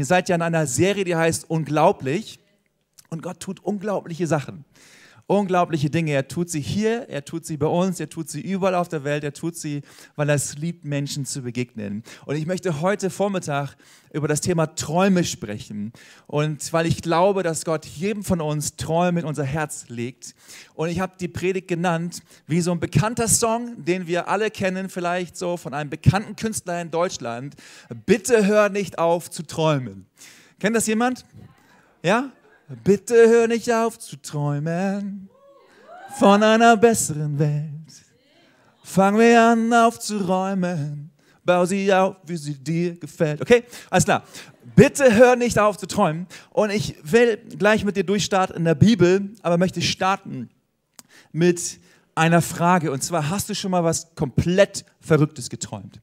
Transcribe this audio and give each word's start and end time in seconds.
Ihr 0.00 0.06
seid 0.06 0.30
ja 0.30 0.36
in 0.36 0.40
einer 0.40 0.66
Serie, 0.66 1.04
die 1.04 1.14
heißt 1.14 1.50
Unglaublich. 1.50 2.40
Und 3.10 3.22
Gott 3.22 3.38
tut 3.38 3.60
unglaubliche 3.60 4.26
Sachen. 4.26 4.64
Unglaubliche 5.30 5.90
Dinge. 5.90 6.10
Er 6.10 6.26
tut 6.26 6.50
sie 6.50 6.60
hier, 6.60 7.08
er 7.08 7.24
tut 7.24 7.46
sie 7.46 7.56
bei 7.56 7.68
uns, 7.68 8.00
er 8.00 8.08
tut 8.08 8.28
sie 8.28 8.40
überall 8.40 8.74
auf 8.74 8.88
der 8.88 9.04
Welt, 9.04 9.22
er 9.22 9.32
tut 9.32 9.54
sie, 9.54 9.82
weil 10.16 10.28
er 10.28 10.34
es 10.34 10.58
liebt, 10.58 10.84
Menschen 10.84 11.24
zu 11.24 11.42
begegnen. 11.42 12.02
Und 12.26 12.34
ich 12.34 12.46
möchte 12.46 12.80
heute 12.80 13.10
Vormittag 13.10 13.76
über 14.12 14.26
das 14.26 14.40
Thema 14.40 14.74
Träume 14.74 15.22
sprechen. 15.22 15.92
Und 16.26 16.72
weil 16.72 16.86
ich 16.86 17.00
glaube, 17.00 17.44
dass 17.44 17.64
Gott 17.64 17.86
jedem 17.86 18.24
von 18.24 18.40
uns 18.40 18.74
Träume 18.74 19.20
in 19.20 19.26
unser 19.26 19.44
Herz 19.44 19.84
legt. 19.86 20.34
Und 20.74 20.88
ich 20.88 20.98
habe 20.98 21.12
die 21.20 21.28
Predigt 21.28 21.68
genannt 21.68 22.22
wie 22.48 22.60
so 22.60 22.72
ein 22.72 22.80
bekannter 22.80 23.28
Song, 23.28 23.84
den 23.84 24.08
wir 24.08 24.26
alle 24.26 24.50
kennen, 24.50 24.88
vielleicht 24.88 25.36
so 25.36 25.56
von 25.56 25.74
einem 25.74 25.90
bekannten 25.90 26.34
Künstler 26.34 26.82
in 26.82 26.90
Deutschland. 26.90 27.54
Bitte 28.04 28.48
hör 28.48 28.68
nicht 28.68 28.98
auf 28.98 29.30
zu 29.30 29.44
träumen. 29.44 30.06
Kennt 30.58 30.74
das 30.74 30.88
jemand? 30.88 31.24
Ja? 32.02 32.32
Bitte 32.84 33.14
hör 33.14 33.48
nicht 33.48 33.72
auf 33.72 33.98
zu 33.98 34.16
träumen 34.16 35.28
von 36.18 36.42
einer 36.42 36.76
besseren 36.76 37.38
Welt. 37.38 37.70
Fang 38.84 39.18
wir 39.18 39.42
an 39.42 39.72
aufzuräumen. 39.72 41.10
Bau 41.44 41.64
sie 41.64 41.92
auf, 41.92 42.16
wie 42.24 42.36
sie 42.36 42.54
dir 42.54 42.94
gefällt. 42.94 43.40
Okay, 43.40 43.64
alles 43.88 44.04
klar. 44.04 44.24
Bitte 44.76 45.14
hör 45.14 45.34
nicht 45.34 45.58
auf 45.58 45.78
zu 45.78 45.86
träumen. 45.86 46.26
Und 46.50 46.70
ich 46.70 46.96
will 47.02 47.38
gleich 47.58 47.84
mit 47.84 47.96
dir 47.96 48.04
durchstarten 48.04 48.56
in 48.56 48.64
der 48.64 48.76
Bibel, 48.76 49.30
aber 49.42 49.58
möchte 49.58 49.82
starten 49.82 50.48
mit 51.32 51.80
einer 52.14 52.42
Frage. 52.42 52.92
Und 52.92 53.02
zwar, 53.02 53.30
hast 53.30 53.48
du 53.48 53.54
schon 53.54 53.72
mal 53.72 53.82
was 53.82 54.14
komplett 54.14 54.84
Verrücktes 55.00 55.50
geträumt? 55.50 56.00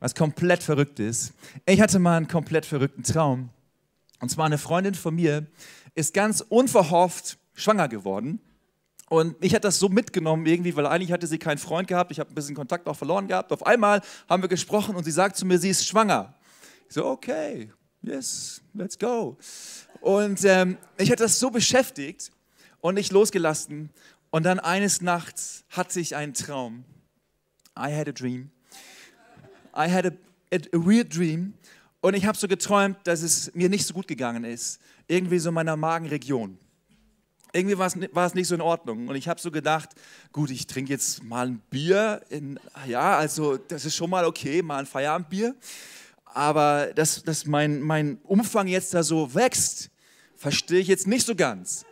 Was 0.00 0.14
komplett 0.14 0.62
Verrücktes. 0.62 1.32
Ich 1.64 1.80
hatte 1.80 1.98
mal 1.98 2.18
einen 2.18 2.28
komplett 2.28 2.66
verrückten 2.66 3.04
Traum. 3.04 3.48
Und 4.20 4.28
zwar 4.28 4.46
eine 4.46 4.58
Freundin 4.58 4.94
von 4.94 5.14
mir 5.14 5.46
ist 5.94 6.14
ganz 6.14 6.40
unverhofft 6.40 7.38
schwanger 7.54 7.88
geworden. 7.88 8.40
Und 9.08 9.40
mich 9.40 9.54
hat 9.54 9.64
das 9.64 9.78
so 9.80 9.88
mitgenommen 9.88 10.46
irgendwie, 10.46 10.76
weil 10.76 10.86
eigentlich 10.86 11.10
hatte 11.10 11.26
sie 11.26 11.38
keinen 11.38 11.58
Freund 11.58 11.88
gehabt. 11.88 12.12
Ich 12.12 12.20
habe 12.20 12.30
ein 12.30 12.34
bisschen 12.34 12.54
Kontakt 12.54 12.86
auch 12.86 12.96
verloren 12.96 13.26
gehabt. 13.26 13.50
Auf 13.50 13.66
einmal 13.66 14.02
haben 14.28 14.42
wir 14.42 14.48
gesprochen 14.48 14.94
und 14.94 15.02
sie 15.02 15.10
sagt 15.10 15.36
zu 15.36 15.44
mir, 15.44 15.58
sie 15.58 15.70
ist 15.70 15.84
schwanger. 15.84 16.34
Ich 16.88 16.94
so, 16.94 17.06
okay, 17.06 17.72
yes, 18.02 18.62
let's 18.72 18.96
go. 18.96 19.36
Und 20.00 20.44
ähm, 20.44 20.78
ich 20.96 21.10
hatte 21.10 21.24
das 21.24 21.40
so 21.40 21.50
beschäftigt 21.50 22.30
und 22.80 22.94
nicht 22.94 23.10
losgelassen. 23.10 23.90
Und 24.30 24.44
dann 24.44 24.60
eines 24.60 25.00
Nachts 25.00 25.64
hatte 25.70 25.98
ich 25.98 26.14
einen 26.14 26.34
Traum. 26.34 26.84
I 27.76 27.92
had 27.92 28.08
a 28.08 28.12
dream. 28.12 28.50
I 29.76 29.90
had 29.90 30.06
a, 30.06 30.10
a, 30.52 30.58
a 30.72 30.78
weird 30.78 31.16
dream. 31.16 31.54
Und 32.00 32.14
ich 32.14 32.24
habe 32.26 32.38
so 32.38 32.48
geträumt, 32.48 32.96
dass 33.04 33.22
es 33.22 33.52
mir 33.54 33.68
nicht 33.68 33.86
so 33.86 33.92
gut 33.92 34.06
gegangen 34.06 34.44
ist. 34.44 34.80
Irgendwie 35.10 35.40
so 35.40 35.48
in 35.48 35.56
meiner 35.56 35.76
Magenregion. 35.76 36.56
Irgendwie 37.52 37.76
war 37.76 37.88
es, 37.88 38.34
nicht 38.34 38.46
so 38.46 38.54
in 38.54 38.60
Ordnung. 38.60 39.08
Und 39.08 39.16
ich 39.16 39.26
habe 39.26 39.40
so 39.40 39.50
gedacht, 39.50 39.88
gut, 40.30 40.50
ich 40.50 40.68
trinke 40.68 40.92
jetzt 40.92 41.24
mal 41.24 41.48
ein 41.48 41.58
Bier. 41.68 42.22
In, 42.28 42.60
ja, 42.86 43.18
also 43.18 43.56
das 43.56 43.84
ist 43.84 43.96
schon 43.96 44.08
mal 44.08 44.24
okay, 44.24 44.62
mal 44.62 44.78
ein 44.78 44.86
Feierabendbier. 44.86 45.56
Aber 46.26 46.92
dass, 46.94 47.24
dass 47.24 47.44
mein, 47.44 47.80
mein 47.80 48.18
Umfang 48.22 48.68
jetzt 48.68 48.94
da 48.94 49.02
so 49.02 49.34
wächst, 49.34 49.90
verstehe 50.36 50.78
ich 50.78 50.86
jetzt 50.86 51.08
nicht 51.08 51.26
so 51.26 51.34
ganz. 51.34 51.84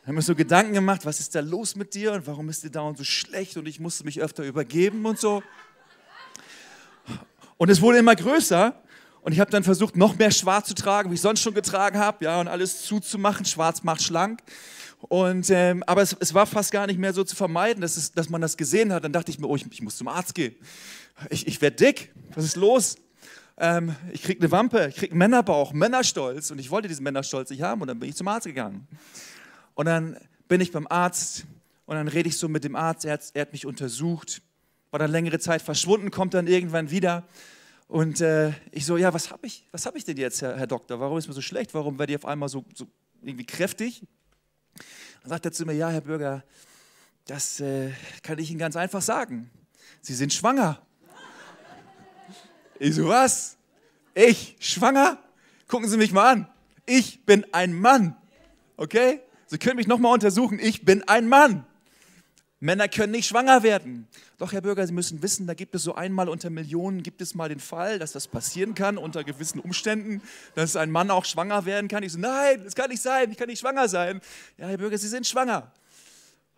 Ich 0.00 0.08
habe 0.08 0.14
mir 0.14 0.22
so 0.22 0.34
Gedanken 0.34 0.72
gemacht, 0.72 1.06
was 1.06 1.20
ist 1.20 1.32
da 1.36 1.40
los 1.40 1.76
mit 1.76 1.94
dir 1.94 2.12
und 2.12 2.26
warum 2.26 2.48
ist 2.48 2.64
dir 2.64 2.70
dauernd 2.70 2.98
so 2.98 3.04
schlecht 3.04 3.56
und 3.56 3.68
ich 3.68 3.78
musste 3.78 4.02
mich 4.02 4.20
öfter 4.20 4.42
übergeben 4.42 5.06
und 5.06 5.20
so. 5.20 5.44
Und 7.56 7.70
es 7.70 7.80
wurde 7.80 7.98
immer 7.98 8.16
größer 8.16 8.82
und 9.24 9.32
ich 9.32 9.40
habe 9.40 9.50
dann 9.50 9.64
versucht, 9.64 9.96
noch 9.96 10.18
mehr 10.18 10.30
schwarz 10.30 10.68
zu 10.68 10.74
tragen, 10.74 11.10
wie 11.10 11.14
ich 11.14 11.22
sonst 11.22 11.40
schon 11.40 11.54
getragen 11.54 11.98
habe, 11.98 12.26
ja, 12.26 12.40
und 12.40 12.46
alles 12.46 12.82
zuzumachen. 12.82 13.46
Schwarz 13.46 13.82
macht 13.82 14.02
schlank. 14.02 14.40
Und, 15.00 15.48
ähm, 15.48 15.82
aber 15.86 16.02
es, 16.02 16.14
es, 16.20 16.34
war 16.34 16.44
fast 16.44 16.70
gar 16.70 16.86
nicht 16.86 16.98
mehr 16.98 17.14
so 17.14 17.24
zu 17.24 17.34
vermeiden, 17.34 17.80
dass, 17.80 17.96
es, 17.96 18.12
dass 18.12 18.28
man 18.28 18.42
das 18.42 18.58
gesehen 18.58 18.92
hat. 18.92 19.02
Dann 19.02 19.14
dachte 19.14 19.30
ich 19.30 19.38
mir, 19.38 19.46
oh, 19.46 19.56
ich, 19.56 19.64
ich 19.70 19.80
muss 19.80 19.96
zum 19.96 20.08
Arzt 20.08 20.34
gehen. 20.34 20.54
Ich, 21.30 21.46
ich 21.46 21.62
werde 21.62 21.76
dick. 21.76 22.12
Was 22.34 22.44
ist 22.44 22.56
los? 22.56 22.96
Ähm, 23.56 23.96
ich 24.12 24.22
kriege 24.22 24.40
eine 24.42 24.50
Wampe, 24.50 24.88
ich 24.90 24.96
kriege 24.96 25.12
einen 25.12 25.18
Männerbauch, 25.20 25.72
Männerstolz. 25.72 26.50
Und 26.50 26.58
ich 26.58 26.70
wollte 26.70 26.88
diesen 26.88 27.04
Männerstolz 27.04 27.48
nicht 27.48 27.62
haben. 27.62 27.80
Und 27.80 27.88
dann 27.88 27.98
bin 27.98 28.10
ich 28.10 28.16
zum 28.16 28.28
Arzt 28.28 28.46
gegangen. 28.46 28.86
Und 29.72 29.86
dann 29.86 30.18
bin 30.48 30.60
ich 30.60 30.70
beim 30.70 30.86
Arzt 30.86 31.46
und 31.86 31.96
dann 31.96 32.08
rede 32.08 32.28
ich 32.28 32.36
so 32.36 32.46
mit 32.50 32.62
dem 32.62 32.76
Arzt. 32.76 33.06
Er 33.06 33.14
hat, 33.14 33.22
er 33.32 33.40
hat 33.40 33.52
mich 33.52 33.64
untersucht, 33.64 34.42
war 34.90 34.98
dann 34.98 35.10
längere 35.10 35.38
Zeit 35.38 35.62
verschwunden, 35.62 36.10
kommt 36.10 36.34
dann 36.34 36.46
irgendwann 36.46 36.90
wieder. 36.90 37.24
Und 37.86 38.20
äh, 38.20 38.52
ich 38.70 38.86
so, 38.86 38.96
ja, 38.96 39.12
was 39.12 39.30
habe 39.30 39.46
ich, 39.46 39.66
hab 39.72 39.96
ich 39.96 40.04
denn 40.04 40.16
jetzt, 40.16 40.42
Herr, 40.42 40.56
Herr, 40.56 40.66
Doktor? 40.66 40.98
Warum 41.00 41.18
ist 41.18 41.28
mir 41.28 41.34
so 41.34 41.42
schlecht? 41.42 41.74
Warum 41.74 41.98
werde 41.98 42.12
ich 42.12 42.18
auf 42.18 42.24
einmal 42.24 42.48
so, 42.48 42.64
so 42.74 42.86
irgendwie 43.22 43.44
kräftig? 43.44 44.02
Dann 45.22 45.30
sagt 45.30 45.44
er 45.44 45.52
zu 45.52 45.64
mir, 45.64 45.74
ja, 45.74 45.90
Herr 45.90 46.00
Bürger, 46.00 46.44
das 47.26 47.60
äh, 47.60 47.90
kann 48.22 48.38
ich 48.38 48.50
Ihnen 48.50 48.58
ganz 48.58 48.76
einfach 48.76 49.02
sagen. 49.02 49.50
Sie 50.00 50.14
sind 50.14 50.32
schwanger. 50.32 50.80
Ich 52.78 52.94
so, 52.96 53.08
was? 53.08 53.56
Ich 54.14 54.56
schwanger? 54.60 55.18
Gucken 55.68 55.88
Sie 55.88 55.96
mich 55.96 56.12
mal 56.12 56.32
an. 56.32 56.48
Ich 56.86 57.24
bin 57.24 57.46
ein 57.52 57.72
Mann. 57.72 58.16
Okay? 58.76 59.20
Sie 59.46 59.58
können 59.58 59.76
mich 59.76 59.86
nochmal 59.86 60.12
untersuchen. 60.12 60.58
Ich 60.58 60.84
bin 60.84 61.02
ein 61.08 61.28
Mann. 61.28 61.66
Männer 62.64 62.88
können 62.88 63.12
nicht 63.12 63.28
schwanger 63.28 63.62
werden. 63.62 64.08
Doch, 64.38 64.52
Herr 64.52 64.62
Bürger, 64.62 64.86
Sie 64.86 64.94
müssen 64.94 65.22
wissen, 65.22 65.46
da 65.46 65.52
gibt 65.52 65.74
es 65.74 65.82
so 65.82 65.94
einmal 65.94 66.30
unter 66.30 66.48
Millionen, 66.48 67.02
gibt 67.02 67.20
es 67.20 67.34
mal 67.34 67.50
den 67.50 67.60
Fall, 67.60 67.98
dass 67.98 68.12
das 68.12 68.26
passieren 68.26 68.74
kann 68.74 68.96
unter 68.96 69.22
gewissen 69.22 69.60
Umständen, 69.60 70.22
dass 70.54 70.74
ein 70.74 70.90
Mann 70.90 71.10
auch 71.10 71.26
schwanger 71.26 71.66
werden 71.66 71.88
kann. 71.88 72.02
Ich 72.02 72.12
so, 72.12 72.18
nein, 72.18 72.64
das 72.64 72.74
kann 72.74 72.88
nicht 72.88 73.02
sein, 73.02 73.30
ich 73.30 73.36
kann 73.36 73.48
nicht 73.48 73.60
schwanger 73.60 73.86
sein. 73.86 74.22
Ja, 74.56 74.68
Herr 74.68 74.78
Bürger, 74.78 74.96
Sie 74.96 75.08
sind 75.08 75.26
schwanger. 75.26 75.70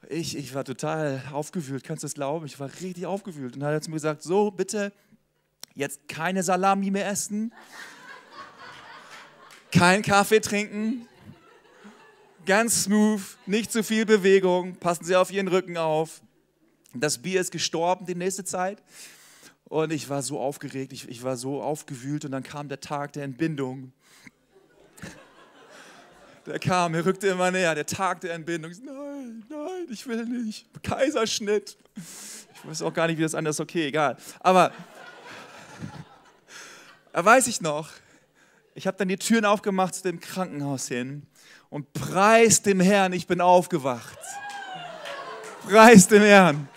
Ich, 0.08 0.36
ich 0.36 0.54
war 0.54 0.64
total 0.64 1.24
aufgewühlt, 1.32 1.82
kannst 1.82 2.04
du 2.04 2.06
das 2.06 2.14
glauben? 2.14 2.46
Ich 2.46 2.60
war 2.60 2.70
richtig 2.80 3.04
aufgewühlt. 3.04 3.54
Und 3.54 3.60
dann 3.60 3.70
hat 3.70 3.74
er 3.74 3.82
zu 3.82 3.90
mir 3.90 3.96
gesagt, 3.96 4.22
so, 4.22 4.52
bitte, 4.52 4.92
jetzt 5.74 6.06
keine 6.06 6.44
Salami 6.44 6.92
mehr 6.92 7.08
essen, 7.08 7.52
kein 9.72 10.02
Kaffee 10.02 10.38
trinken, 10.38 11.08
ganz 12.46 12.84
smooth, 12.84 13.20
nicht 13.44 13.70
zu 13.70 13.82
viel 13.82 14.06
Bewegung, 14.06 14.76
passen 14.76 15.04
Sie 15.04 15.16
auf 15.16 15.30
Ihren 15.30 15.48
Rücken 15.48 15.76
auf. 15.76 16.22
Das 16.94 17.18
Bier 17.18 17.40
ist 17.40 17.50
gestorben 17.50 18.06
die 18.06 18.14
nächste 18.14 18.44
Zeit. 18.44 18.82
Und 19.64 19.92
ich 19.92 20.08
war 20.08 20.22
so 20.22 20.38
aufgeregt, 20.38 20.92
ich, 20.92 21.08
ich 21.08 21.22
war 21.24 21.36
so 21.36 21.60
aufgewühlt 21.60 22.24
und 22.24 22.30
dann 22.30 22.44
kam 22.44 22.68
der 22.68 22.80
Tag 22.80 23.12
der 23.12 23.24
Entbindung. 23.24 23.92
Der 26.46 26.60
kam, 26.60 26.94
er 26.94 27.04
rückte 27.04 27.26
immer 27.26 27.50
näher, 27.50 27.74
der 27.74 27.86
Tag 27.86 28.20
der 28.20 28.32
Entbindung. 28.32 28.70
Nein, 28.84 29.44
nein, 29.48 29.86
ich 29.90 30.06
will 30.06 30.24
nicht. 30.24 30.68
Kaiserschnitt. 30.84 31.76
Ich 31.96 32.68
weiß 32.68 32.82
auch 32.82 32.94
gar 32.94 33.08
nicht, 33.08 33.18
wie 33.18 33.22
das 33.22 33.34
anders 33.34 33.56
ist. 33.56 33.60
Okay, 33.60 33.88
egal. 33.88 34.16
Aber 34.38 34.72
da 37.12 37.24
weiß 37.24 37.48
ich 37.48 37.60
noch, 37.60 37.90
ich 38.76 38.86
habe 38.86 38.96
dann 38.96 39.08
die 39.08 39.16
Türen 39.16 39.44
aufgemacht 39.44 39.96
zu 39.96 40.04
dem 40.04 40.20
Krankenhaus 40.20 40.86
hin 40.86 41.26
und 41.70 41.92
preis 41.92 42.62
dem 42.62 42.80
Herrn, 42.80 43.12
ich 43.12 43.26
bin 43.26 43.40
aufgewacht. 43.40 44.18
Preis 45.68 46.06
dem 46.08 46.22
Herrn. 46.22 46.68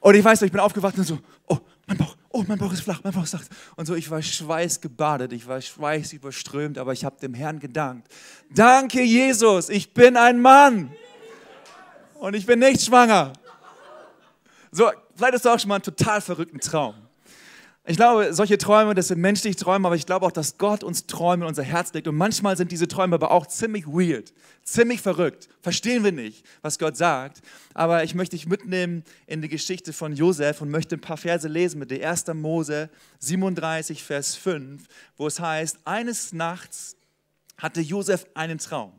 Und 0.00 0.14
ich 0.14 0.24
weiß 0.24 0.40
noch, 0.40 0.46
ich 0.46 0.52
bin 0.52 0.60
aufgewacht 0.60 0.98
und 0.98 1.04
so, 1.04 1.18
oh, 1.46 1.58
mein 1.86 1.96
Bauch, 1.96 2.16
oh, 2.30 2.44
mein 2.46 2.58
Bauch 2.58 2.72
ist 2.72 2.82
flach, 2.82 3.00
mein 3.02 3.12
Bauch 3.12 3.22
ist 3.22 3.30
flach. 3.30 3.44
Und 3.76 3.86
so, 3.86 3.94
ich 3.94 4.10
war 4.10 4.20
schweißgebadet, 4.20 5.32
ich 5.32 5.46
war 5.46 5.60
schweißüberströmt, 5.60 6.78
aber 6.78 6.92
ich 6.92 7.04
habe 7.04 7.18
dem 7.20 7.34
Herrn 7.34 7.60
gedankt. 7.60 8.08
Danke, 8.50 9.02
Jesus, 9.02 9.68
ich 9.68 9.94
bin 9.94 10.16
ein 10.16 10.40
Mann. 10.40 10.92
Und 12.14 12.34
ich 12.34 12.46
bin 12.46 12.58
nicht 12.58 12.82
schwanger. 12.82 13.32
So, 14.70 14.90
vielleicht 15.14 15.34
ist 15.34 15.44
du 15.44 15.50
auch 15.50 15.58
schon 15.58 15.68
mal 15.68 15.76
einen 15.76 15.84
total 15.84 16.20
verrückten 16.20 16.58
Traum. 16.58 16.94
Ich 17.86 17.96
glaube, 17.96 18.32
solche 18.32 18.56
Träume, 18.56 18.94
das 18.94 19.08
sind 19.08 19.20
menschliche 19.20 19.56
Träume, 19.56 19.86
aber 19.86 19.96
ich 19.96 20.06
glaube 20.06 20.24
auch, 20.24 20.32
dass 20.32 20.56
Gott 20.56 20.82
uns 20.82 21.06
Träume 21.06 21.44
in 21.44 21.48
unser 21.48 21.64
Herz 21.64 21.92
legt. 21.92 22.08
Und 22.08 22.16
manchmal 22.16 22.56
sind 22.56 22.72
diese 22.72 22.88
Träume 22.88 23.16
aber 23.16 23.30
auch 23.30 23.46
ziemlich 23.46 23.86
weird, 23.86 24.32
ziemlich 24.62 25.02
verrückt. 25.02 25.50
Verstehen 25.60 26.02
wir 26.02 26.12
nicht, 26.12 26.46
was 26.62 26.78
Gott 26.78 26.96
sagt. 26.96 27.42
Aber 27.74 28.02
ich 28.02 28.14
möchte 28.14 28.36
dich 28.36 28.46
mitnehmen 28.46 29.04
in 29.26 29.42
die 29.42 29.50
Geschichte 29.50 29.92
von 29.92 30.14
Josef 30.14 30.62
und 30.62 30.70
möchte 30.70 30.96
ein 30.96 31.02
paar 31.02 31.18
Verse 31.18 31.46
lesen 31.46 31.78
mit 31.78 31.90
der 31.90 32.08
1. 32.08 32.28
Mose 32.28 32.88
37, 33.18 34.02
Vers 34.02 34.34
5, 34.34 34.86
wo 35.18 35.26
es 35.26 35.38
heißt, 35.38 35.80
eines 35.84 36.32
Nachts 36.32 36.96
hatte 37.58 37.82
Josef 37.82 38.24
einen 38.32 38.56
Traum. 38.56 38.94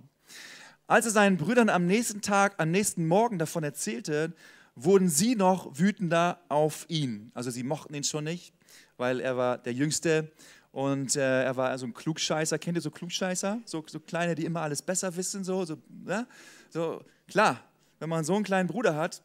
Als 0.85 1.07
er 1.07 1.11
seinen 1.11 1.37
Brüdern 1.37 1.69
am 1.69 1.87
nächsten 1.87 2.21
Tag, 2.21 2.53
am 2.59 2.69
nächsten 2.69 3.07
Morgen 3.07 3.39
davon 3.39 3.63
erzählte, 3.63 4.35
wurden 4.75 5.09
sie 5.09 5.35
noch 5.35 5.79
wütender 5.79 6.39
auf 6.49 6.85
ihn. 6.87 7.31
Also 7.33 7.49
sie 7.49 7.63
mochten 7.63 7.95
ihn 7.95 8.03
schon 8.03 8.25
nicht 8.25 8.54
weil 8.97 9.19
er 9.19 9.37
war 9.37 9.57
der 9.57 9.73
Jüngste 9.73 10.31
Und 10.71 11.15
äh, 11.15 11.43
er 11.43 11.55
war 11.55 11.77
so 11.77 11.85
ein 11.85 11.93
Klugscheißer. 11.93 12.59
Kennt 12.59 12.77
ihr 12.77 12.81
so 12.81 12.91
Klugscheißer? 12.91 13.61
So, 13.65 13.83
so 13.87 13.99
kleine, 13.99 14.35
die 14.35 14.43
immer 14.45 14.61
alles 14.61 14.81
besser 14.81 15.15
wissen. 15.15 15.43
So, 15.43 15.63
so, 15.63 15.77
ne? 16.03 16.27
so, 16.69 17.01
klar, 17.27 17.63
wenn 17.99 18.09
man 18.09 18.25
so 18.25 18.35
einen 18.35 18.43
kleinen 18.43 18.67
Bruder 18.67 18.95
hat, 18.95 19.21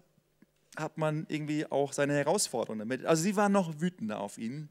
hat 0.76 0.96
man 0.96 1.26
irgendwie 1.28 1.66
auch 1.66 1.92
seine 1.92 2.14
Herausforderungen 2.14 2.78
damit. 2.78 3.04
Also 3.04 3.22
sie 3.24 3.34
waren 3.34 3.50
noch 3.50 3.80
wütender 3.80 4.20
auf 4.20 4.38
ihn. 4.38 4.68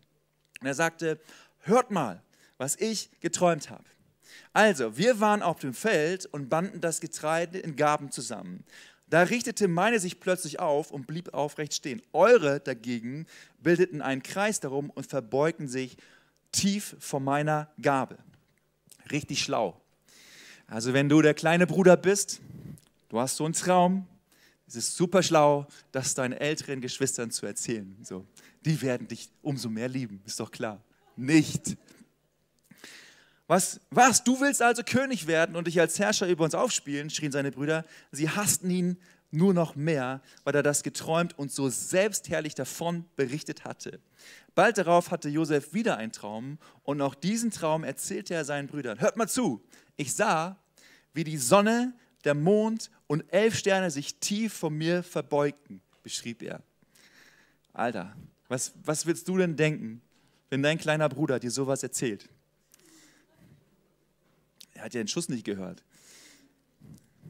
Und 0.62 0.68
er 0.68 0.74
sagte, 0.74 1.19
hört 1.60 1.92
mal, 1.92 2.22
was 2.57 2.75
ich 2.78 3.10
geträumt 3.19 3.69
habe. 3.69 3.84
Also, 4.54 4.98
wir 4.98 5.19
waren 5.19 5.42
auf 5.42 5.60
dem 5.60 5.74
Feld 5.74 6.25
und 6.25 6.50
banden 6.50 6.81
das 6.81 7.02
Getreide 7.02 7.60
in 7.60 7.75
Gaben 7.75 8.12
zusammen. 8.12 8.63
Da 9.09 9.23
richtete 9.23 9.67
meine 9.67 10.00
sich 10.00 10.19
plötzlich 10.19 10.59
auf 10.59 10.91
und 10.91 11.07
blieb 11.07 11.33
aufrecht 11.33 11.73
stehen. 11.73 12.01
Eure 12.13 12.59
dagegen 12.59 13.25
bildeten 13.61 14.01
einen 14.01 14.21
Kreis 14.21 14.59
darum 14.59 14.89
und 14.91 15.07
verbeugten 15.07 15.67
sich 15.67 15.97
tief 16.51 16.95
vor 17.00 17.19
meiner 17.19 17.69
Gabe. 17.81 18.17
Richtig 19.11 19.41
schlau. 19.41 19.79
Also 20.67 20.94
wenn 20.94 21.09
du 21.09 21.21
der 21.21 21.33
kleine 21.33 21.65
Bruder 21.65 21.97
bist, 21.97 22.39
du 23.09 23.19
hast 23.19 23.38
so 23.38 23.45
einen 23.45 23.56
Traum, 23.56 24.07
es 24.67 24.75
ist 24.75 24.95
super 24.95 25.23
schlau, 25.23 25.65
das 25.91 26.13
deinen 26.13 26.33
älteren 26.33 26.79
Geschwistern 26.79 27.31
zu 27.31 27.47
erzählen. 27.47 27.97
So, 28.03 28.27
die 28.63 28.79
werden 28.83 29.07
dich 29.07 29.31
umso 29.41 29.67
mehr 29.67 29.89
lieben, 29.89 30.21
ist 30.27 30.39
doch 30.39 30.51
klar. 30.51 30.79
Nicht. 31.15 31.75
Was, 33.50 33.81
was, 33.90 34.24
du 34.24 34.40
willst 34.42 34.62
also 34.62 34.84
König 34.84 35.25
werden 35.25 35.56
und 35.56 35.66
dich 35.66 35.80
als 35.80 35.98
Herrscher 35.98 36.28
über 36.28 36.44
uns 36.44 36.54
aufspielen, 36.54 37.10
schrien 37.10 37.31
seine 37.31 37.50
Brüder. 37.50 37.84
Sie 38.12 38.30
hassten 38.30 38.69
ihn 38.69 38.98
nur 39.31 39.56
noch 39.56 39.75
mehr, 39.75 40.22
weil 40.44 40.54
er 40.54 40.62
das 40.62 40.84
geträumt 40.84 41.36
und 41.36 41.51
so 41.51 41.68
selbstherrlich 41.68 42.54
davon 42.54 43.06
berichtet 43.16 43.66
hatte. 43.66 44.01
Bald 44.54 44.78
darauf 44.78 45.10
hatte 45.10 45.30
Josef 45.30 45.74
wieder 45.74 45.98
einen 45.98 46.12
Traum 46.12 46.60
und 46.84 47.01
auch 47.01 47.16
diesen 47.16 47.50
Traum 47.50 47.84
erzählte 47.84 48.36
er 48.36 48.46
seinen 48.46 48.68
Brüdern. 48.68 49.01
Hört 49.01 49.18
mal 49.18 49.28
zu, 49.28 49.63
ich 49.98 50.13
sah, 50.13 50.60
wie 51.16 51.24
die 51.24 51.38
Sonne, 51.38 51.95
der 52.25 52.36
Mond 52.36 52.92
und 53.07 53.24
elf 53.34 53.57
Sterne 53.57 53.90
sich 53.90 54.19
tief 54.19 54.54
vor 54.54 54.69
mir 54.69 55.02
verbeugten, 55.02 55.81
beschrieb 56.04 56.44
er. 56.44 56.62
Alter, 57.74 58.16
was, 58.48 58.74
was 58.84 59.07
willst 59.07 59.28
du 59.28 59.38
denn 59.38 59.56
denken, 59.56 60.04
wenn 60.52 60.62
dein 60.62 60.78
kleiner 60.78 61.10
Bruder 61.10 61.40
dir 61.40 61.50
sowas 61.50 61.81
erzählt? 61.81 62.30
Er 64.80 64.86
hat 64.86 64.94
ja 64.94 65.02
den 65.02 65.10
Schuss 65.10 65.28
nicht 65.28 65.44
gehört. 65.44 65.84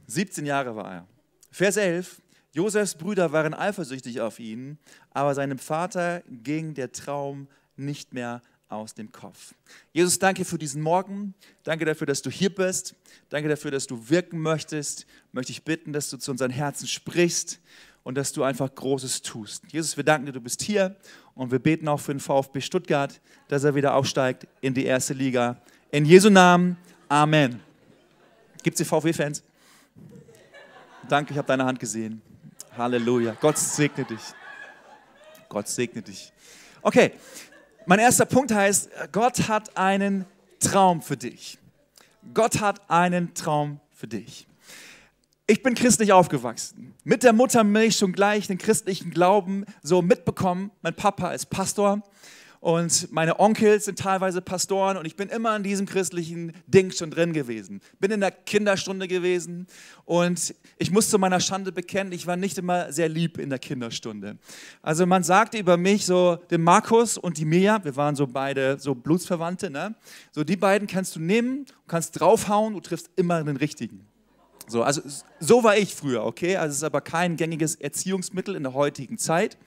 17 0.05 0.45
Jahre 0.45 0.75
war 0.75 0.93
er. 0.93 1.07
Vers 1.51 1.77
11. 1.77 2.21
Josefs 2.53 2.93
Brüder 2.93 3.31
waren 3.31 3.55
eifersüchtig 3.55 4.21
auf 4.21 4.39
ihn, 4.39 4.77
aber 5.09 5.33
seinem 5.33 5.57
Vater 5.57 6.21
ging 6.27 6.75
der 6.75 6.91
Traum 6.91 7.47
nicht 7.75 8.13
mehr 8.13 8.43
aus 8.67 8.93
dem 8.93 9.11
Kopf. 9.11 9.55
Jesus, 9.93 10.19
danke 10.19 10.45
für 10.45 10.59
diesen 10.59 10.83
Morgen. 10.83 11.33
Danke 11.63 11.85
dafür, 11.85 12.05
dass 12.05 12.21
du 12.21 12.29
hier 12.29 12.53
bist. 12.53 12.95
Danke 13.29 13.49
dafür, 13.49 13.71
dass 13.71 13.87
du 13.87 14.09
wirken 14.09 14.39
möchtest. 14.39 15.07
Möchte 15.31 15.51
ich 15.51 15.63
bitten, 15.63 15.91
dass 15.91 16.11
du 16.11 16.17
zu 16.17 16.29
unseren 16.29 16.51
Herzen 16.51 16.87
sprichst 16.87 17.59
und 18.03 18.15
dass 18.15 18.31
du 18.31 18.43
einfach 18.43 18.73
Großes 18.73 19.23
tust. 19.23 19.63
Jesus, 19.71 19.97
wir 19.97 20.03
danken 20.03 20.27
dir, 20.27 20.33
du 20.33 20.41
bist 20.41 20.61
hier 20.61 20.95
und 21.33 21.51
wir 21.51 21.59
beten 21.59 21.87
auch 21.87 21.99
für 21.99 22.13
den 22.13 22.19
VfB 22.19 22.61
Stuttgart, 22.61 23.19
dass 23.47 23.63
er 23.63 23.73
wieder 23.73 23.95
aufsteigt 23.95 24.47
in 24.61 24.75
die 24.75 24.85
erste 24.85 25.15
Liga. 25.15 25.59
In 25.89 26.05
Jesu 26.05 26.29
Namen. 26.29 26.77
Amen. 27.11 27.59
Gibt 28.61 28.79
es 28.79 28.87
hier 28.87 29.01
VW-Fans? 29.01 29.43
Danke, 31.07 31.33
ich 31.33 31.37
habe 31.39 31.47
deine 31.47 31.65
Hand 31.65 31.79
gesehen. 31.79 32.21
Halleluja. 32.77 33.35
Gott 33.41 33.57
segne 33.57 34.05
dich. 34.05 34.21
Gott 35.49 35.67
segne 35.67 36.03
dich. 36.03 36.31
Okay, 36.83 37.13
mein 37.87 37.97
erster 37.97 38.25
Punkt 38.25 38.53
heißt, 38.53 38.91
Gott 39.11 39.47
hat 39.47 39.75
einen 39.75 40.25
Traum 40.59 41.01
für 41.01 41.17
dich. 41.17 41.57
Gott 42.35 42.61
hat 42.61 42.87
einen 42.91 43.33
Traum 43.33 43.79
für 43.89 44.07
dich. 44.07 44.47
Ich 45.47 45.63
bin 45.63 45.73
christlich 45.73 46.13
aufgewachsen. 46.13 46.93
Mit 47.03 47.23
der 47.23 47.33
Muttermilch 47.33 47.97
schon 47.97 48.11
gleich 48.11 48.45
den 48.45 48.59
christlichen 48.59 49.09
Glauben 49.09 49.65
so 49.81 50.03
mitbekommen. 50.03 50.69
Mein 50.83 50.93
Papa 50.93 51.31
ist 51.31 51.49
Pastor 51.49 52.03
und 52.59 53.09
meine 53.11 53.39
Onkels 53.39 53.85
sind 53.85 53.99
teilweise 53.99 54.41
Pastoren 54.41 54.97
und 54.97 55.05
ich 55.05 55.15
bin 55.15 55.29
immer 55.29 55.55
in 55.55 55.63
diesem 55.63 55.85
christlichen 55.85 56.51
Ding 56.67 56.91
schon 56.91 57.09
drin 57.09 57.31
gewesen. 57.31 57.79
Bin 57.99 58.11
in 58.11 58.19
der 58.19 58.31
Kinderstunde 58.31 59.07
gewesen 59.07 59.67
und 60.03 60.53
ich 60.77 60.91
muss 60.91 61.09
zu 61.09 61.17
meiner 61.17 61.39
Schande 61.39 61.71
bekennen, 61.71 62.11
ich 62.11 62.27
war 62.27 62.35
nicht 62.35 62.57
immer 62.57 62.91
sehr 62.91 63.07
lieb 63.07 63.37
in 63.37 63.49
der 63.49 63.59
Kinderstunde. 63.59 64.37
Also 64.81 65.05
man 65.05 65.23
sagte 65.23 65.57
über 65.57 65.77
mich 65.77 66.05
so, 66.05 66.35
den 66.51 66.61
Markus 66.61 67.17
und 67.17 67.37
die 67.37 67.45
Mia, 67.45 67.81
wir 67.83 67.95
waren 67.95 68.15
so 68.15 68.27
beide 68.27 68.77
so 68.77 68.93
Blutsverwandte, 68.93 69.69
ne? 69.69 69.95
so 70.31 70.43
die 70.43 70.57
beiden 70.57 70.87
kannst 70.87 71.15
du 71.15 71.21
nehmen, 71.21 71.65
kannst 71.87 72.19
draufhauen, 72.19 72.73
du 72.73 72.81
triffst 72.81 73.09
immer 73.15 73.41
den 73.41 73.55
richtigen. 73.55 74.05
So, 74.67 74.83
also 74.83 75.01
so 75.39 75.63
war 75.63 75.77
ich 75.77 75.95
früher, 75.95 76.23
okay? 76.25 76.57
Also 76.57 76.71
es 76.71 76.77
ist 76.77 76.83
aber 76.83 77.01
kein 77.01 77.37
gängiges 77.37 77.75
Erziehungsmittel 77.75 78.55
in 78.55 78.63
der 78.63 78.73
heutigen 78.73 79.17
Zeit 79.17 79.57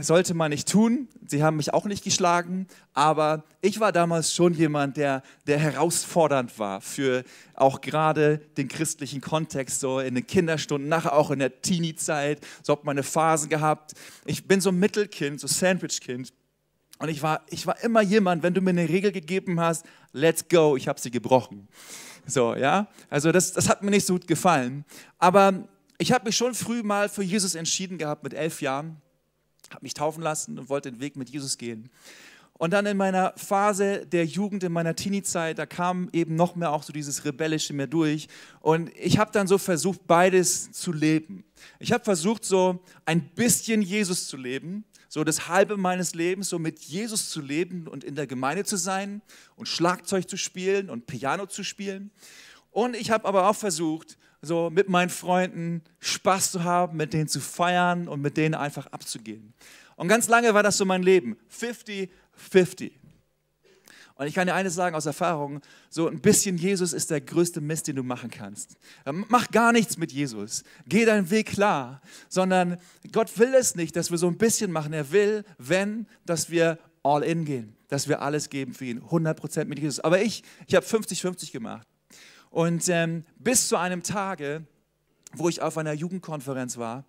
sollte 0.00 0.34
man 0.34 0.50
nicht 0.50 0.68
tun. 0.68 1.08
Sie 1.26 1.42
haben 1.42 1.56
mich 1.56 1.72
auch 1.72 1.84
nicht 1.84 2.04
geschlagen, 2.04 2.66
aber 2.92 3.44
ich 3.60 3.80
war 3.80 3.92
damals 3.92 4.34
schon 4.34 4.54
jemand, 4.54 4.96
der, 4.96 5.22
der 5.46 5.58
herausfordernd 5.58 6.58
war 6.58 6.80
für 6.80 7.24
auch 7.54 7.80
gerade 7.80 8.38
den 8.56 8.68
christlichen 8.68 9.20
Kontext, 9.20 9.80
so 9.80 10.00
in 10.00 10.14
den 10.14 10.26
Kinderstunden, 10.26 10.88
nachher 10.88 11.14
auch 11.14 11.30
in 11.30 11.38
der 11.38 11.62
Teenie-Zeit, 11.62 12.40
so 12.62 12.72
habe 12.72 12.82
meine 12.84 13.02
Phasen 13.02 13.48
gehabt. 13.48 13.92
Ich 14.24 14.46
bin 14.46 14.60
so 14.60 14.70
ein 14.70 14.78
Mittelkind, 14.78 15.40
so 15.40 15.46
Sandwich-Kind. 15.46 16.32
Und 16.98 17.08
ich 17.08 17.22
war, 17.22 17.40
ich 17.48 17.66
war 17.66 17.82
immer 17.82 18.02
jemand, 18.02 18.42
wenn 18.42 18.52
du 18.52 18.60
mir 18.60 18.70
eine 18.70 18.88
Regel 18.88 19.12
gegeben 19.12 19.60
hast, 19.60 19.86
let's 20.12 20.46
go, 20.48 20.76
ich 20.76 20.88
habe 20.88 21.00
sie 21.00 21.10
gebrochen. 21.10 21.68
So, 22.26 22.54
ja, 22.54 22.88
also 23.08 23.32
das, 23.32 23.52
das 23.52 23.68
hat 23.68 23.82
mir 23.82 23.90
nicht 23.90 24.06
so 24.06 24.14
gut 24.14 24.26
gefallen. 24.26 24.84
Aber 25.18 25.66
ich 25.96 26.12
habe 26.12 26.26
mich 26.26 26.36
schon 26.36 26.54
früh 26.54 26.82
mal 26.82 27.08
für 27.08 27.22
Jesus 27.22 27.54
entschieden 27.54 27.96
gehabt 27.96 28.22
mit 28.22 28.34
elf 28.34 28.60
Jahren 28.60 29.00
habe 29.70 29.82
mich 29.82 29.94
taufen 29.94 30.22
lassen 30.22 30.58
und 30.58 30.68
wollte 30.68 30.90
den 30.90 31.00
Weg 31.00 31.16
mit 31.16 31.30
Jesus 31.30 31.58
gehen. 31.58 31.90
Und 32.60 32.74
dann 32.74 32.84
in 32.84 32.98
meiner 32.98 33.32
Phase 33.36 34.06
der 34.06 34.26
Jugend, 34.26 34.62
in 34.64 34.72
meiner 34.72 34.94
Teenie-Zeit, 34.94 35.58
da 35.58 35.64
kam 35.64 36.10
eben 36.12 36.36
noch 36.36 36.56
mehr 36.56 36.72
auch 36.72 36.82
so 36.82 36.92
dieses 36.92 37.24
Rebellische 37.24 37.72
mir 37.72 37.86
durch. 37.86 38.28
Und 38.60 38.94
ich 38.98 39.16
habe 39.16 39.32
dann 39.32 39.46
so 39.46 39.56
versucht, 39.56 40.06
beides 40.06 40.70
zu 40.70 40.92
leben. 40.92 41.42
Ich 41.78 41.90
habe 41.90 42.04
versucht, 42.04 42.44
so 42.44 42.84
ein 43.06 43.30
bisschen 43.30 43.80
Jesus 43.80 44.28
zu 44.28 44.36
leben, 44.36 44.84
so 45.08 45.24
das 45.24 45.48
halbe 45.48 45.78
meines 45.78 46.14
Lebens, 46.14 46.50
so 46.50 46.58
mit 46.58 46.80
Jesus 46.80 47.30
zu 47.30 47.40
leben 47.40 47.88
und 47.88 48.04
in 48.04 48.14
der 48.14 48.26
Gemeinde 48.26 48.64
zu 48.64 48.76
sein 48.76 49.22
und 49.56 49.66
Schlagzeug 49.66 50.28
zu 50.28 50.36
spielen 50.36 50.90
und 50.90 51.06
Piano 51.06 51.46
zu 51.46 51.64
spielen. 51.64 52.10
Und 52.70 52.94
ich 52.94 53.10
habe 53.10 53.26
aber 53.26 53.48
auch 53.48 53.56
versucht, 53.56 54.18
so 54.42 54.70
mit 54.70 54.88
meinen 54.88 55.10
Freunden 55.10 55.82
Spaß 55.98 56.52
zu 56.52 56.64
haben, 56.64 56.96
mit 56.96 57.12
denen 57.12 57.28
zu 57.28 57.40
feiern 57.40 58.08
und 58.08 58.20
mit 58.20 58.36
denen 58.36 58.54
einfach 58.54 58.86
abzugehen. 58.86 59.52
Und 59.96 60.08
ganz 60.08 60.28
lange 60.28 60.54
war 60.54 60.62
das 60.62 60.78
so 60.78 60.84
mein 60.84 61.02
Leben. 61.02 61.36
50-50. 61.52 62.92
Und 64.20 64.26
ich 64.26 64.34
kann 64.34 64.46
dir 64.46 64.54
eines 64.54 64.74
sagen 64.74 64.94
aus 64.94 65.06
Erfahrung, 65.06 65.62
so 65.88 66.06
ein 66.06 66.20
bisschen 66.20 66.58
Jesus 66.58 66.92
ist 66.92 67.10
der 67.10 67.22
größte 67.22 67.62
Mist, 67.62 67.86
den 67.88 67.96
du 67.96 68.02
machen 68.02 68.30
kannst. 68.30 68.76
Ähm, 69.06 69.24
mach 69.28 69.50
gar 69.50 69.72
nichts 69.72 69.96
mit 69.96 70.12
Jesus. 70.12 70.62
Geh 70.86 71.06
deinen 71.06 71.30
Weg 71.30 71.46
klar. 71.46 72.02
Sondern 72.28 72.76
Gott 73.12 73.38
will 73.38 73.54
es 73.54 73.76
nicht, 73.76 73.96
dass 73.96 74.10
wir 74.10 74.18
so 74.18 74.26
ein 74.26 74.36
bisschen 74.36 74.72
machen. 74.72 74.92
Er 74.92 75.10
will, 75.10 75.44
wenn, 75.56 76.06
dass 76.26 76.50
wir 76.50 76.78
all 77.02 77.22
in 77.22 77.46
gehen. 77.46 77.76
Dass 77.88 78.08
wir 78.08 78.20
alles 78.20 78.50
geben 78.50 78.74
für 78.74 78.84
ihn. 78.84 79.00
100% 79.00 79.64
mit 79.64 79.78
Jesus. 79.78 80.00
Aber 80.00 80.20
ich, 80.20 80.44
ich 80.66 80.74
habe 80.74 80.84
50-50 80.84 81.50
gemacht. 81.50 81.88
Und 82.50 82.88
ähm, 82.88 83.24
bis 83.38 83.68
zu 83.68 83.76
einem 83.76 84.02
Tage, 84.02 84.64
wo 85.32 85.48
ich 85.48 85.62
auf 85.62 85.78
einer 85.78 85.92
Jugendkonferenz 85.92 86.76
war, 86.76 87.04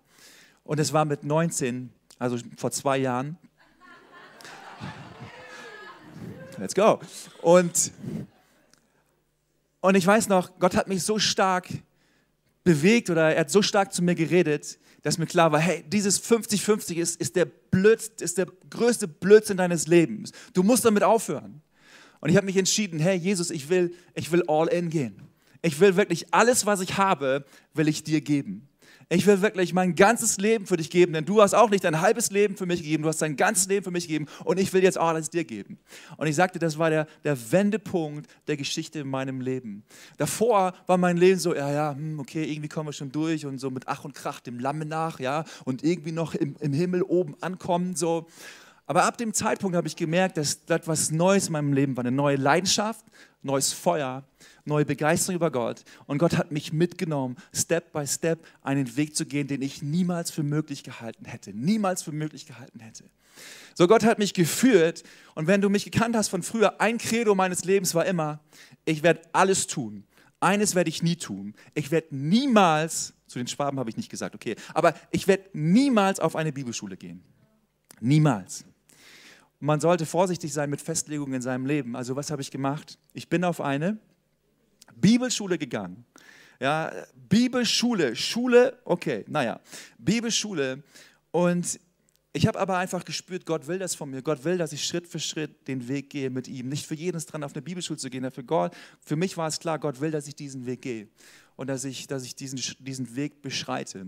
und 0.64 0.78
es 0.78 0.92
war 0.92 1.04
mit 1.04 1.24
19, 1.24 1.90
also 2.18 2.38
vor 2.56 2.70
zwei 2.70 2.98
Jahren. 2.98 3.36
Let's 6.58 6.74
go. 6.74 7.00
Und, 7.40 7.90
und 9.80 9.94
ich 9.96 10.06
weiß 10.06 10.28
noch, 10.28 10.58
Gott 10.60 10.76
hat 10.76 10.86
mich 10.86 11.02
so 11.02 11.18
stark 11.18 11.68
bewegt 12.62 13.10
oder 13.10 13.34
er 13.34 13.40
hat 13.40 13.50
so 13.50 13.62
stark 13.62 13.92
zu 13.92 14.02
mir 14.02 14.14
geredet, 14.14 14.78
dass 15.02 15.18
mir 15.18 15.26
klar 15.26 15.50
war, 15.50 15.58
hey, 15.58 15.84
dieses 15.88 16.22
50-50 16.22 16.94
ist, 16.94 17.20
ist, 17.20 17.34
der 17.34 17.48
ist 18.20 18.38
der 18.38 18.46
größte 18.70 19.08
Blödsinn 19.08 19.56
deines 19.56 19.88
Lebens. 19.88 20.30
Du 20.52 20.62
musst 20.62 20.84
damit 20.84 21.02
aufhören. 21.02 21.60
Und 22.20 22.28
ich 22.28 22.36
habe 22.36 22.46
mich 22.46 22.56
entschieden, 22.56 23.00
hey 23.00 23.16
Jesus, 23.16 23.50
ich 23.50 23.68
will, 23.68 23.96
ich 24.14 24.30
will 24.30 24.44
all 24.46 24.68
in 24.68 24.90
gehen. 24.90 25.31
Ich 25.62 25.78
will 25.80 25.96
wirklich 25.96 26.34
alles, 26.34 26.66
was 26.66 26.80
ich 26.80 26.98
habe, 26.98 27.44
will 27.72 27.88
ich 27.88 28.02
dir 28.02 28.20
geben. 28.20 28.68
Ich 29.14 29.26
will 29.26 29.42
wirklich 29.42 29.74
mein 29.74 29.94
ganzes 29.94 30.38
Leben 30.38 30.66
für 30.66 30.78
dich 30.78 30.88
geben, 30.88 31.12
denn 31.12 31.26
du 31.26 31.42
hast 31.42 31.54
auch 31.54 31.68
nicht 31.68 31.84
dein 31.84 32.00
halbes 32.00 32.30
Leben 32.30 32.56
für 32.56 32.64
mich 32.64 32.82
gegeben, 32.82 33.02
du 33.02 33.10
hast 33.10 33.20
dein 33.20 33.36
ganzes 33.36 33.66
Leben 33.66 33.84
für 33.84 33.90
mich 33.90 34.06
gegeben 34.06 34.26
und 34.44 34.58
ich 34.58 34.72
will 34.72 34.82
jetzt 34.82 34.98
auch 34.98 35.08
alles 35.08 35.28
dir 35.28 35.44
geben. 35.44 35.78
Und 36.16 36.28
ich 36.28 36.34
sagte, 36.34 36.58
das 36.58 36.78
war 36.78 36.88
der, 36.88 37.06
der 37.22 37.36
Wendepunkt 37.52 38.26
der 38.46 38.56
Geschichte 38.56 39.00
in 39.00 39.08
meinem 39.08 39.42
Leben. 39.42 39.84
Davor 40.16 40.72
war 40.86 40.96
mein 40.96 41.18
Leben 41.18 41.38
so, 41.38 41.54
ja, 41.54 41.70
ja, 41.70 41.94
hm, 41.94 42.20
okay, 42.20 42.44
irgendwie 42.44 42.68
kommen 42.68 42.88
wir 42.88 42.94
schon 42.94 43.12
durch 43.12 43.44
und 43.44 43.58
so 43.58 43.70
mit 43.70 43.86
Ach 43.86 44.04
und 44.04 44.14
Krach 44.14 44.40
dem 44.40 44.58
Lamme 44.58 44.86
nach, 44.86 45.20
ja, 45.20 45.44
und 45.66 45.84
irgendwie 45.84 46.12
noch 46.12 46.34
im, 46.34 46.56
im 46.60 46.72
Himmel 46.72 47.02
oben 47.02 47.36
ankommen, 47.42 47.94
so. 47.94 48.26
Aber 48.86 49.04
ab 49.04 49.16
dem 49.16 49.32
Zeitpunkt 49.32 49.76
habe 49.76 49.86
ich 49.86 49.96
gemerkt, 49.96 50.36
dass 50.36 50.60
etwas 50.66 51.10
Neues 51.10 51.46
in 51.46 51.52
meinem 51.52 51.72
Leben 51.72 51.96
war, 51.96 52.04
eine 52.04 52.14
neue 52.14 52.36
Leidenschaft, 52.36 53.04
neues 53.42 53.72
Feuer, 53.72 54.24
neue 54.64 54.84
Begeisterung 54.84 55.36
über 55.36 55.50
Gott. 55.50 55.84
Und 56.06 56.18
Gott 56.18 56.36
hat 56.36 56.52
mich 56.52 56.72
mitgenommen, 56.72 57.36
Step 57.54 57.92
by 57.92 58.06
Step 58.06 58.44
einen 58.62 58.96
Weg 58.96 59.16
zu 59.16 59.26
gehen, 59.26 59.46
den 59.46 59.62
ich 59.62 59.82
niemals 59.82 60.30
für 60.30 60.42
möglich 60.42 60.82
gehalten 60.84 61.24
hätte. 61.24 61.52
Niemals 61.52 62.02
für 62.02 62.12
möglich 62.12 62.46
gehalten 62.46 62.80
hätte. 62.80 63.04
So, 63.74 63.86
Gott 63.86 64.04
hat 64.04 64.18
mich 64.18 64.34
geführt. 64.34 65.02
Und 65.34 65.46
wenn 65.46 65.60
du 65.60 65.68
mich 65.68 65.84
gekannt 65.84 66.16
hast 66.16 66.28
von 66.28 66.42
früher, 66.42 66.80
ein 66.80 66.98
Credo 66.98 67.34
meines 67.34 67.64
Lebens 67.64 67.94
war 67.94 68.04
immer, 68.04 68.40
ich 68.84 69.02
werde 69.02 69.22
alles 69.32 69.66
tun. 69.66 70.04
Eines 70.40 70.74
werde 70.74 70.90
ich 70.90 71.02
nie 71.02 71.16
tun. 71.16 71.54
Ich 71.74 71.90
werde 71.90 72.08
niemals, 72.10 73.14
zu 73.26 73.38
den 73.38 73.46
Schwaben 73.46 73.78
habe 73.78 73.90
ich 73.90 73.96
nicht 73.96 74.10
gesagt, 74.10 74.34
okay, 74.34 74.56
aber 74.74 74.94
ich 75.10 75.28
werde 75.28 75.44
niemals 75.52 76.20
auf 76.20 76.36
eine 76.36 76.52
Bibelschule 76.52 76.96
gehen. 76.96 77.22
Niemals. 78.00 78.64
Man 79.64 79.78
sollte 79.78 80.06
vorsichtig 80.06 80.52
sein 80.52 80.70
mit 80.70 80.82
Festlegungen 80.82 81.34
in 81.34 81.40
seinem 81.40 81.66
Leben. 81.66 81.94
Also 81.94 82.16
was 82.16 82.32
habe 82.32 82.42
ich 82.42 82.50
gemacht? 82.50 82.98
Ich 83.12 83.28
bin 83.28 83.44
auf 83.44 83.60
eine 83.60 83.96
Bibelschule 84.96 85.56
gegangen. 85.56 86.04
Ja, 86.58 86.92
Bibelschule, 87.28 88.16
Schule, 88.16 88.76
okay, 88.84 89.24
naja, 89.28 89.60
Bibelschule. 89.98 90.82
Und 91.30 91.78
ich 92.32 92.48
habe 92.48 92.58
aber 92.58 92.76
einfach 92.78 93.04
gespürt, 93.04 93.46
Gott 93.46 93.68
will 93.68 93.78
das 93.78 93.94
von 93.94 94.10
mir. 94.10 94.20
Gott 94.20 94.42
will, 94.42 94.58
dass 94.58 94.72
ich 94.72 94.84
Schritt 94.84 95.06
für 95.06 95.20
Schritt 95.20 95.68
den 95.68 95.86
Weg 95.86 96.10
gehe 96.10 96.28
mit 96.28 96.48
ihm. 96.48 96.68
Nicht 96.68 96.84
für 96.84 96.96
jeden 96.96 97.16
ist 97.16 97.26
dran, 97.26 97.44
auf 97.44 97.54
eine 97.54 97.62
Bibelschule 97.62 98.00
zu 98.00 98.10
gehen. 98.10 98.28
Für, 98.32 98.42
Gott, 98.42 98.74
für 98.98 99.14
mich 99.14 99.36
war 99.36 99.46
es 99.46 99.60
klar, 99.60 99.78
Gott 99.78 100.00
will, 100.00 100.10
dass 100.10 100.26
ich 100.26 100.34
diesen 100.34 100.66
Weg 100.66 100.82
gehe 100.82 101.06
und 101.54 101.68
dass 101.68 101.84
ich, 101.84 102.08
dass 102.08 102.24
ich 102.24 102.34
diesen, 102.34 102.60
diesen 102.80 103.14
Weg 103.14 103.42
beschreite. 103.42 104.06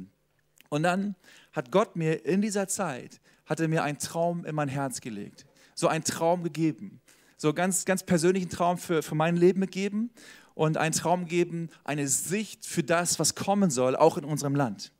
Und 0.69 0.83
dann 0.83 1.15
hat 1.53 1.71
Gott 1.71 1.97
mir 1.97 2.25
in 2.25 2.43
dieser 2.43 2.69
Zeit, 2.69 3.21
hat 3.47 3.61
er 3.61 3.69
mir 3.69 3.83
einen 3.83 3.99
Traum 3.99 4.45
in 4.45 4.55
mein 4.55 4.69
Herz 4.69 5.01
gelegt. 5.01 5.47
So 5.75 5.89
einen 5.89 6.05
Traum 6.05 6.43
gegeben. 6.43 7.01
So 7.37 7.53
ganz, 7.53 7.85
ganz 7.85 8.03
persönlichen 8.03 8.49
Traum 8.49 8.79
für, 8.79 9.03
für 9.03 9.15
mein 9.15 9.37
Leben 9.37 9.61
gegeben 9.61 10.11
und 10.55 10.77
einen 10.77 10.95
Traum 10.95 11.27
geben, 11.27 11.69
eine 11.83 12.09
Sicht 12.09 12.65
für 12.65 12.83
das, 12.83 13.19
was 13.19 13.35
kommen 13.35 13.71
soll, 13.71 13.97
auch 13.97 14.17
in 14.17 14.25
unserem 14.25 14.55
Land. 14.55 14.93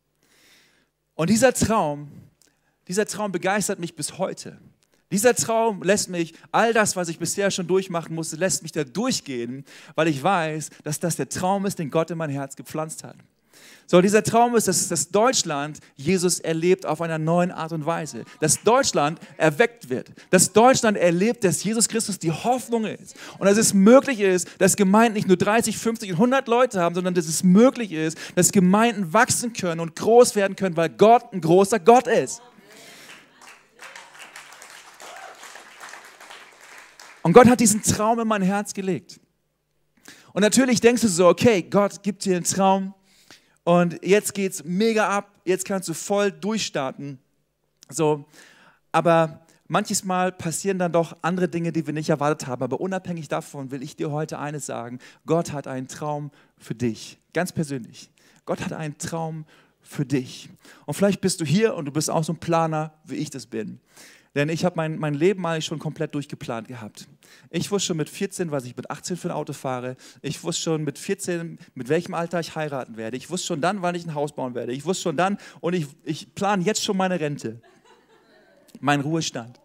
Und 1.15 1.31
dieser 1.31 1.55
Traum, 1.55 2.11
dieser 2.89 3.07
Traum 3.07 3.33
begeistert 3.33 3.79
mich 3.79 3.95
bis 3.95 4.19
heute. 4.19 4.59
Dieser 5.13 5.35
Traum 5.35 5.83
lässt 5.83 6.11
mich, 6.11 6.35
all 6.51 6.73
das, 6.73 6.97
was 6.97 7.09
ich 7.09 7.19
bisher 7.19 7.51
schon 7.53 7.69
durchmachen 7.69 8.15
musste, 8.15 8.37
lässt 8.37 8.63
mich 8.63 8.73
da 8.73 8.83
durchgehen, 8.83 9.65
weil 9.95 10.09
ich 10.09 10.21
weiß, 10.21 10.71
dass 10.83 10.99
das 10.99 11.15
der 11.17 11.29
Traum 11.29 11.67
ist, 11.67 11.79
den 11.79 11.91
Gott 11.91 12.11
in 12.11 12.19
mein 12.19 12.31
Herz 12.31 12.57
gepflanzt 12.57 13.05
hat. 13.05 13.17
So, 13.87 14.01
dieser 14.01 14.23
Traum 14.23 14.57
ist, 14.57 14.67
dass, 14.67 14.89
dass 14.89 15.11
Deutschland 15.11 15.79
Jesus 15.97 16.41
erlebt 16.41 16.87
auf 16.87 17.03
einer 17.03 17.19
neuen 17.19 17.51
Art 17.51 17.73
und 17.73 17.85
Weise. 17.85 18.25
Dass 18.41 18.63
Deutschland 18.63 19.21
erweckt 19.37 19.91
wird. 19.91 20.11
Dass 20.31 20.53
Deutschland 20.53 20.97
erlebt, 20.97 21.45
dass 21.45 21.63
Jesus 21.63 21.89
Christus 21.89 22.19
die 22.19 22.33
Hoffnung 22.33 22.87
ist. 22.87 23.15
Und 23.39 23.47
dass 23.47 23.59
es 23.59 23.75
möglich 23.75 24.21
ist, 24.21 24.49
dass 24.59 24.77
Gemeinden 24.77 25.15
nicht 25.15 25.29
nur 25.29 25.37
30, 25.37 25.77
50 25.77 26.11
und 26.11 26.17
100 26.17 26.49
Leute 26.49 26.81
haben, 26.81 26.95
sondern 26.95 27.15
dass 27.15 27.27
es 27.27 27.43
möglich 27.43 27.93
ist, 27.93 28.17
dass 28.35 28.53
Gemeinden 28.53 29.13
wachsen 29.13 29.53
können 29.53 29.81
und 29.81 29.95
groß 29.97 30.35
werden 30.35 30.57
können, 30.57 30.77
weil 30.77 30.89
Gott 30.89 31.33
ein 31.33 31.43
großer 31.43 31.79
Gott 31.79 32.07
ist. 32.07 32.41
Und 37.23 37.33
Gott 37.33 37.49
hat 37.49 37.61
diesen 37.61 37.83
Traum 37.83 38.21
in 38.21 38.29
mein 38.29 38.43
Herz 38.43 38.75
gelegt. 38.75 39.19
Und 40.35 40.43
natürlich 40.43 40.81
denkst 40.81 41.03
du 41.03 41.09
so, 41.09 41.29
okay, 41.29 41.63
Gott 41.63 42.03
gibt 42.03 42.25
dir 42.25 42.37
einen 42.37 42.45
Traum, 42.45 42.93
und 43.65 43.99
jetzt 44.05 44.35
geht's 44.35 44.63
mega 44.65 45.09
ab, 45.09 45.31
jetzt 45.45 45.65
kannst 45.65 45.89
du 45.89 45.95
voll 45.95 46.31
durchstarten. 46.31 47.19
So, 47.89 48.27
aber 48.93 49.41
manches 49.67 50.05
Mal 50.05 50.33
passieren 50.33 50.79
dann 50.79 50.93
doch 50.93 51.17
andere 51.23 51.49
Dinge, 51.49 51.73
die 51.73 51.87
wir 51.87 51.95
nicht 51.95 52.11
erwartet 52.11 52.47
haben. 52.47 52.63
Aber 52.63 52.81
unabhängig 52.81 53.29
davon 53.29 53.71
will 53.71 53.83
ich 53.83 53.97
dir 53.97 54.11
heute 54.11 54.39
eines 54.39 54.67
sagen: 54.67 54.99
Gott 55.27 55.53
hat 55.53 55.67
einen 55.67 55.89
Traum 55.89 56.31
für 56.59 56.75
dich, 56.75 57.19
ganz 57.33 57.53
persönlich. 57.53 58.11
Gott 58.45 58.61
hat 58.63 58.73
einen 58.73 58.99
Traum 58.99 59.47
für 59.81 60.05
dich. 60.05 60.49
Und 60.87 60.95
vielleicht 60.95 61.21
bist 61.21 61.41
du 61.41 61.45
hier 61.45 61.75
und 61.75 61.87
du 61.87 61.93
bist 61.93 62.11
auch 62.11 62.25
so 62.25 62.33
ein 62.33 62.39
Planer, 62.41 62.93
wie 63.05 63.17
ich 63.17 63.31
das 63.31 63.47
bin. 63.47 63.81
Denn 64.35 64.49
ich 64.49 64.65
habe 64.65 64.75
mein, 64.77 64.99
mein 64.99 65.15
Leben 65.15 65.47
eigentlich 65.47 65.65
schon 65.65 65.79
komplett 65.79 66.15
durchgeplant 66.15 66.67
gehabt. 66.67 67.07
Ich 67.51 67.71
wusste 67.71 67.89
schon 67.89 67.97
mit 67.97 68.11
14, 68.11 68.51
was 68.51 68.65
ich 68.65 68.77
mit 68.77 68.91
18 68.91 69.17
für 69.17 69.29
ein 69.29 69.35
Auto 69.35 69.53
fahre. 69.53 69.97
Ich 70.23 70.43
wusste 70.43 70.63
schon 70.63 70.83
mit 70.83 70.99
14, 70.99 71.59
mit 71.75 71.89
welchem 71.89 72.15
Alter 72.15 72.41
ich 72.41 72.57
heiraten 72.57 72.97
werde. 72.97 73.17
Ich 73.17 73.31
wusste 73.31 73.47
schon 73.47 73.61
dann, 73.61 73.83
wann 73.83 73.95
ich 73.95 74.05
ein 74.07 74.15
Haus 74.15 74.35
bauen 74.35 74.55
werde. 74.55 74.73
Ich 74.73 74.85
wusste 74.85 75.05
schon 75.05 75.17
dann 75.17 75.39
und 75.61 75.75
ich, 75.75 75.87
ich 76.03 76.35
plane 76.35 76.65
jetzt 76.65 76.83
schon 76.83 76.97
meine 76.97 77.21
Rente, 77.21 77.61
meinen 78.81 79.03
Ruhestand. 79.03 79.61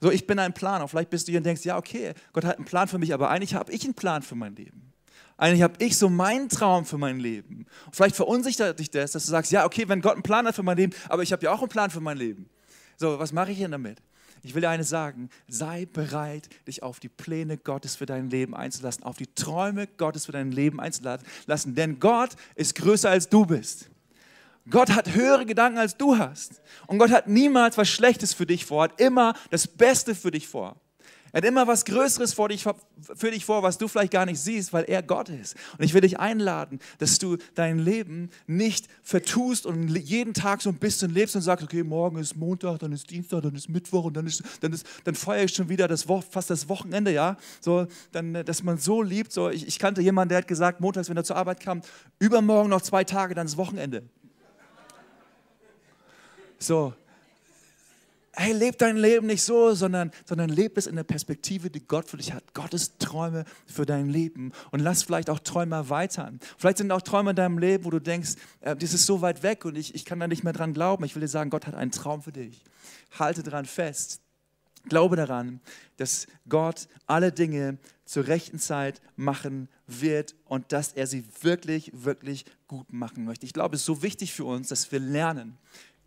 So, 0.00 0.10
ich 0.10 0.26
bin 0.26 0.38
ein 0.38 0.52
Planer. 0.52 0.88
Vielleicht 0.88 1.10
bist 1.10 1.28
du 1.28 1.32
hier 1.32 1.38
und 1.38 1.46
denkst, 1.46 1.64
ja, 1.64 1.76
okay, 1.76 2.14
Gott 2.32 2.44
hat 2.44 2.56
einen 2.56 2.64
Plan 2.64 2.88
für 2.88 2.98
mich, 2.98 3.14
aber 3.14 3.30
eigentlich 3.30 3.54
habe 3.54 3.72
ich 3.72 3.84
einen 3.84 3.94
Plan 3.94 4.22
für 4.22 4.34
mein 4.34 4.54
Leben. 4.56 4.92
Eigentlich 5.36 5.62
habe 5.62 5.74
ich 5.78 5.96
so 5.96 6.08
meinen 6.08 6.48
Traum 6.48 6.84
für 6.84 6.98
mein 6.98 7.20
Leben. 7.20 7.66
Und 7.86 7.94
vielleicht 7.94 8.16
verunsichert 8.16 8.80
dich 8.80 8.90
das, 8.90 9.12
dass 9.12 9.24
du 9.24 9.30
sagst, 9.30 9.52
ja, 9.52 9.64
okay, 9.64 9.88
wenn 9.88 10.00
Gott 10.00 10.14
einen 10.14 10.24
Plan 10.24 10.46
hat 10.46 10.56
für 10.56 10.64
mein 10.64 10.76
Leben, 10.76 10.92
aber 11.08 11.22
ich 11.22 11.32
habe 11.32 11.44
ja 11.44 11.52
auch 11.52 11.60
einen 11.60 11.68
Plan 11.68 11.90
für 11.90 12.00
mein 12.00 12.16
Leben. 12.16 12.50
So, 12.96 13.18
was 13.20 13.32
mache 13.32 13.52
ich 13.52 13.58
denn 13.58 13.70
damit? 13.70 14.02
Ich 14.42 14.54
will 14.54 14.60
dir 14.60 14.70
eines 14.70 14.88
sagen, 14.88 15.30
sei 15.48 15.86
bereit, 15.86 16.48
dich 16.66 16.82
auf 16.82 17.00
die 17.00 17.08
Pläne 17.08 17.58
Gottes 17.58 17.96
für 17.96 18.06
dein 18.06 18.30
Leben 18.30 18.54
einzulassen, 18.54 19.04
auf 19.04 19.16
die 19.16 19.32
Träume 19.34 19.86
Gottes 19.86 20.26
für 20.26 20.32
dein 20.32 20.52
Leben 20.52 20.80
einzulassen, 20.80 21.74
denn 21.74 22.00
Gott 22.00 22.30
ist 22.54 22.74
größer 22.74 23.10
als 23.10 23.28
du 23.28 23.46
bist. 23.46 23.90
Gott 24.70 24.90
hat 24.90 25.14
höhere 25.14 25.46
Gedanken 25.46 25.78
als 25.78 25.96
du 25.96 26.18
hast. 26.18 26.60
Und 26.86 26.98
Gott 26.98 27.10
hat 27.10 27.26
niemals 27.26 27.78
was 27.78 27.88
Schlechtes 27.88 28.34
für 28.34 28.46
dich 28.46 28.66
vor, 28.66 28.84
hat 28.84 29.00
immer 29.00 29.34
das 29.50 29.66
Beste 29.66 30.14
für 30.14 30.30
dich 30.30 30.46
vor. 30.46 30.76
Er 31.32 31.38
hat 31.38 31.44
immer 31.44 31.66
was 31.66 31.84
Größeres 31.84 32.34
für 32.34 32.48
dich, 32.48 32.64
für 33.14 33.30
dich 33.30 33.44
vor, 33.44 33.62
was 33.62 33.78
du 33.78 33.88
vielleicht 33.88 34.12
gar 34.12 34.26
nicht 34.26 34.40
siehst, 34.40 34.72
weil 34.72 34.84
er 34.84 35.02
Gott 35.02 35.28
ist. 35.28 35.56
Und 35.76 35.84
ich 35.84 35.94
will 35.94 36.00
dich 36.00 36.18
einladen, 36.18 36.78
dass 36.98 37.18
du 37.18 37.36
dein 37.54 37.78
Leben 37.78 38.30
nicht 38.46 38.88
vertust 39.02 39.66
und 39.66 39.88
jeden 39.88 40.34
Tag 40.34 40.62
so 40.62 40.70
ein 40.70 40.78
bisschen 40.78 41.12
lebst 41.12 41.36
und 41.36 41.42
sagst, 41.42 41.64
okay, 41.64 41.82
morgen 41.82 42.18
ist 42.18 42.36
Montag, 42.36 42.78
dann 42.78 42.92
ist 42.92 43.10
Dienstag, 43.10 43.42
dann 43.42 43.54
ist 43.54 43.68
Mittwoch 43.68 44.04
und 44.04 44.16
dann, 44.16 44.26
ist, 44.26 44.42
dann, 44.60 44.72
ist, 44.72 44.86
dann 45.04 45.14
feiere 45.14 45.44
ich 45.44 45.54
schon 45.54 45.68
wieder 45.68 45.88
das 45.88 46.06
fast 46.30 46.50
das 46.50 46.68
Wochenende, 46.68 47.12
ja. 47.12 47.36
So, 47.60 47.86
dann, 48.12 48.32
dass 48.44 48.62
man 48.62 48.78
so 48.78 49.02
liebt. 49.02 49.32
So, 49.32 49.50
ich, 49.50 49.66
ich 49.66 49.78
kannte 49.78 50.00
jemanden, 50.00 50.30
der 50.30 50.38
hat 50.38 50.48
gesagt, 50.48 50.80
montags, 50.80 51.08
wenn 51.08 51.16
er 51.16 51.24
zur 51.24 51.36
Arbeit 51.36 51.60
kam, 51.60 51.82
übermorgen 52.18 52.70
noch 52.70 52.82
zwei 52.82 53.04
Tage, 53.04 53.34
dann 53.34 53.46
ist 53.46 53.56
Wochenende. 53.56 54.02
So, 56.58 56.92
hey, 58.38 58.52
leb 58.52 58.78
dein 58.78 58.96
Leben 58.96 59.26
nicht 59.26 59.42
so, 59.42 59.74
sondern, 59.74 60.12
sondern 60.24 60.48
leb 60.48 60.78
es 60.78 60.86
in 60.86 60.94
der 60.94 61.04
Perspektive, 61.04 61.70
die 61.70 61.84
Gott 61.86 62.08
für 62.08 62.16
dich 62.16 62.32
hat. 62.32 62.54
Gottes 62.54 62.96
Träume 62.98 63.44
für 63.66 63.84
dein 63.84 64.08
Leben. 64.08 64.52
Und 64.70 64.80
lass 64.80 65.02
vielleicht 65.02 65.28
auch 65.28 65.40
Träume 65.40 65.74
erweitern. 65.74 66.38
Vielleicht 66.56 66.78
sind 66.78 66.92
auch 66.92 67.02
Träume 67.02 67.30
in 67.30 67.36
deinem 67.36 67.58
Leben, 67.58 67.84
wo 67.84 67.90
du 67.90 68.00
denkst, 68.00 68.36
äh, 68.60 68.76
das 68.76 68.94
ist 68.94 69.06
so 69.06 69.20
weit 69.20 69.42
weg 69.42 69.64
und 69.64 69.76
ich, 69.76 69.94
ich 69.94 70.04
kann 70.04 70.20
da 70.20 70.28
nicht 70.28 70.44
mehr 70.44 70.52
dran 70.52 70.72
glauben. 70.72 71.04
Ich 71.04 71.16
will 71.16 71.20
dir 71.20 71.28
sagen, 71.28 71.50
Gott 71.50 71.66
hat 71.66 71.74
einen 71.74 71.90
Traum 71.90 72.22
für 72.22 72.32
dich. 72.32 72.62
Halte 73.18 73.42
daran 73.42 73.66
fest. 73.66 74.20
Glaube 74.88 75.16
daran, 75.16 75.60
dass 75.96 76.26
Gott 76.48 76.88
alle 77.06 77.32
Dinge 77.32 77.78
zur 78.04 78.26
rechten 78.26 78.58
Zeit 78.58 79.02
machen 79.16 79.68
wird 79.86 80.34
und 80.44 80.72
dass 80.72 80.92
er 80.92 81.06
sie 81.06 81.24
wirklich, 81.42 81.90
wirklich 81.92 82.46
gut 82.68 82.92
machen 82.92 83.24
möchte. 83.24 83.44
Ich 83.44 83.52
glaube, 83.52 83.74
es 83.74 83.82
ist 83.82 83.86
so 83.86 84.02
wichtig 84.02 84.32
für 84.32 84.44
uns, 84.44 84.68
dass 84.68 84.90
wir 84.90 85.00
lernen, 85.00 85.58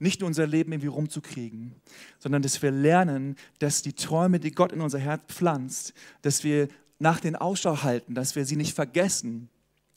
nicht 0.02 0.20
nur 0.20 0.28
unser 0.28 0.48
Leben 0.48 0.72
irgendwie 0.72 0.88
rumzukriegen, 0.88 1.76
sondern 2.20 2.42
dass 2.42 2.62
wir 2.62 2.72
lernen, 2.72 3.36
dass 3.60 3.82
die 3.82 3.94
Träume, 3.94 4.40
die 4.40 4.52
Gott 4.52 4.72
in 4.72 4.82
unser 4.82 5.00
Herz 5.00 5.22
pflanzt, 5.28 5.94
dass 6.24 6.44
wir 6.44 6.68
nach 7.00 7.20
den 7.20 7.36
Ausschau 7.36 7.84
halten, 7.84 8.16
dass 8.16 8.36
wir 8.36 8.46
sie 8.46 8.56
nicht 8.56 8.74
vergessen, 8.74 9.50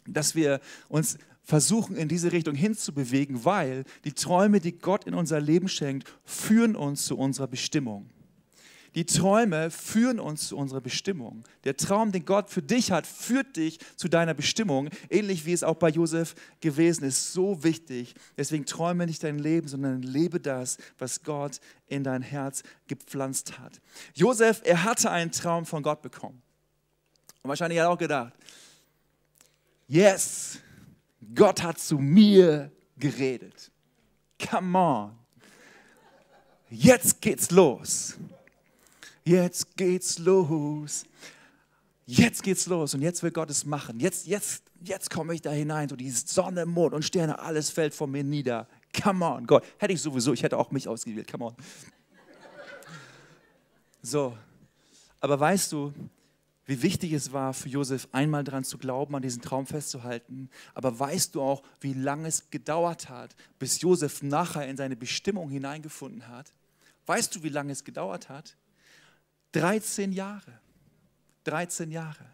dass 0.06 0.34
wir 0.34 0.60
uns 0.88 1.18
versuchen, 1.42 1.96
in 1.96 2.08
diese 2.08 2.32
Richtung 2.32 2.54
hinzubewegen, 2.54 3.44
weil 3.44 3.84
die 4.04 4.12
Träume, 4.12 4.60
die 4.60 4.78
Gott 4.78 5.04
in 5.04 5.14
unser 5.14 5.40
Leben 5.40 5.68
schenkt, 5.68 6.10
führen 6.24 6.76
uns 6.76 7.04
zu 7.04 7.18
unserer 7.18 7.46
Bestimmung. 7.46 8.08
Die 8.94 9.06
Träume 9.06 9.72
führen 9.72 10.20
uns 10.20 10.48
zu 10.48 10.56
unserer 10.56 10.80
Bestimmung. 10.80 11.42
Der 11.64 11.76
Traum, 11.76 12.12
den 12.12 12.24
Gott 12.24 12.48
für 12.48 12.62
dich 12.62 12.92
hat, 12.92 13.06
führt 13.06 13.56
dich 13.56 13.80
zu 13.96 14.08
deiner 14.08 14.34
Bestimmung, 14.34 14.88
ähnlich 15.10 15.46
wie 15.46 15.52
es 15.52 15.64
auch 15.64 15.74
bei 15.74 15.88
Josef 15.88 16.36
gewesen 16.60 17.04
ist. 17.04 17.32
So 17.32 17.64
wichtig. 17.64 18.14
Deswegen 18.36 18.66
träume 18.66 19.06
nicht 19.06 19.24
dein 19.24 19.40
Leben, 19.40 19.66
sondern 19.66 20.02
lebe 20.02 20.38
das, 20.38 20.78
was 20.98 21.24
Gott 21.24 21.60
in 21.88 22.04
dein 22.04 22.22
Herz 22.22 22.62
gepflanzt 22.86 23.58
hat. 23.58 23.80
Josef, 24.14 24.62
er 24.64 24.84
hatte 24.84 25.10
einen 25.10 25.32
Traum 25.32 25.66
von 25.66 25.82
Gott 25.82 26.00
bekommen. 26.00 26.40
Und 27.42 27.48
wahrscheinlich 27.48 27.80
hat 27.80 27.86
er 27.86 27.90
auch 27.90 27.98
gedacht, 27.98 28.32
yes, 29.88 30.60
Gott 31.34 31.62
hat 31.64 31.80
zu 31.80 31.98
mir 31.98 32.70
geredet. 32.96 33.72
Come 34.50 34.78
on. 34.78 35.18
Jetzt 36.70 37.20
geht's 37.20 37.50
los 37.50 38.16
jetzt 39.24 39.76
geht's 39.76 40.18
los. 40.18 41.04
Jetzt 42.06 42.42
geht's 42.42 42.66
los 42.66 42.94
und 42.94 43.02
jetzt 43.02 43.22
will 43.22 43.30
Gott 43.30 43.48
es 43.48 43.64
machen. 43.64 43.98
Jetzt, 43.98 44.26
jetzt, 44.26 44.64
jetzt 44.82 45.08
komme 45.08 45.34
ich 45.34 45.40
da 45.40 45.50
hinein, 45.50 45.88
so 45.88 45.96
die 45.96 46.10
Sonne, 46.10 46.66
Mond 46.66 46.92
und 46.92 47.02
Sterne, 47.02 47.38
alles 47.38 47.70
fällt 47.70 47.94
von 47.94 48.10
mir 48.10 48.22
nieder. 48.22 48.68
Come 49.02 49.24
on, 49.24 49.46
Gott. 49.46 49.64
Hätte 49.78 49.94
ich 49.94 50.02
sowieso, 50.02 50.34
ich 50.34 50.42
hätte 50.42 50.58
auch 50.58 50.70
mich 50.70 50.86
ausgewählt. 50.86 51.30
Come 51.30 51.46
on. 51.46 51.56
So, 54.02 54.36
aber 55.20 55.40
weißt 55.40 55.72
du, 55.72 55.94
wie 56.66 56.82
wichtig 56.82 57.12
es 57.14 57.32
war 57.32 57.54
für 57.54 57.70
Josef, 57.70 58.08
einmal 58.12 58.44
daran 58.44 58.64
zu 58.64 58.76
glauben, 58.76 59.14
an 59.16 59.22
diesen 59.22 59.40
Traum 59.40 59.66
festzuhalten. 59.66 60.50
Aber 60.74 60.98
weißt 60.98 61.34
du 61.34 61.40
auch, 61.40 61.62
wie 61.80 61.94
lange 61.94 62.28
es 62.28 62.50
gedauert 62.50 63.08
hat, 63.08 63.34
bis 63.58 63.80
Josef 63.80 64.22
nachher 64.22 64.68
in 64.68 64.76
seine 64.76 64.96
Bestimmung 64.96 65.48
hineingefunden 65.50 66.28
hat? 66.28 66.52
Weißt 67.06 67.34
du, 67.34 67.42
wie 67.42 67.48
lange 67.48 67.72
es 67.72 67.84
gedauert 67.84 68.28
hat? 68.28 68.56
13 69.54 70.12
Jahre. 70.12 70.60
13 71.44 71.90
Jahre. 71.92 72.26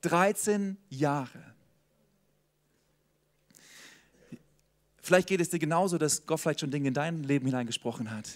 13 0.00 0.76
Jahre. 0.88 1.54
Vielleicht 5.00 5.28
geht 5.28 5.40
es 5.40 5.50
dir 5.50 5.60
genauso, 5.60 5.98
dass 5.98 6.26
Gott 6.26 6.40
vielleicht 6.40 6.60
schon 6.60 6.70
Dinge 6.70 6.88
in 6.88 6.94
dein 6.94 7.22
Leben 7.22 7.46
hineingesprochen 7.46 8.10
hat. 8.10 8.28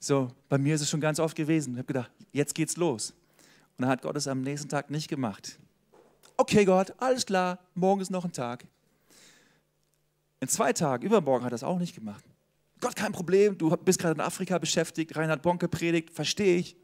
So, 0.00 0.30
bei 0.48 0.56
mir 0.56 0.74
ist 0.74 0.80
es 0.80 0.90
schon 0.90 1.00
ganz 1.00 1.18
oft 1.18 1.36
gewesen. 1.36 1.74
Ich 1.74 1.78
habe 1.78 1.86
gedacht, 1.86 2.10
jetzt 2.32 2.54
geht's 2.54 2.76
los. 2.76 3.10
Und 3.10 3.82
dann 3.82 3.88
hat 3.90 4.02
Gott 4.02 4.16
es 4.16 4.26
am 4.26 4.40
nächsten 4.40 4.68
Tag 4.68 4.90
nicht 4.90 5.08
gemacht. 5.08 5.58
Okay, 6.36 6.64
Gott, 6.64 6.94
alles 6.98 7.26
klar, 7.26 7.58
morgen 7.74 8.00
ist 8.00 8.10
noch 8.10 8.24
ein 8.24 8.32
Tag. 8.32 8.64
In 10.40 10.48
zwei 10.48 10.72
Tagen, 10.72 11.04
übermorgen 11.04 11.44
hat 11.44 11.52
er 11.52 11.56
es 11.56 11.62
auch 11.62 11.78
nicht 11.78 11.94
gemacht. 11.94 12.24
Gott, 12.80 12.96
kein 12.96 13.12
Problem, 13.12 13.56
du 13.56 13.74
bist 13.76 13.98
gerade 13.98 14.14
in 14.14 14.20
Afrika 14.20 14.58
beschäftigt, 14.58 15.16
Reinhard 15.16 15.42
Bonke 15.42 15.68
predigt, 15.68 16.10
verstehe 16.10 16.56
ich. 16.56 16.76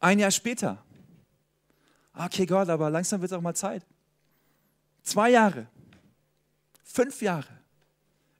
Ein 0.00 0.18
Jahr 0.18 0.30
später. 0.30 0.82
Okay, 2.14 2.46
Gott, 2.46 2.68
aber 2.68 2.90
langsam 2.90 3.20
wird 3.20 3.30
es 3.30 3.36
auch 3.36 3.42
mal 3.42 3.54
Zeit. 3.54 3.86
Zwei 5.02 5.30
Jahre. 5.30 5.68
Fünf 6.84 7.22
Jahre. 7.22 7.48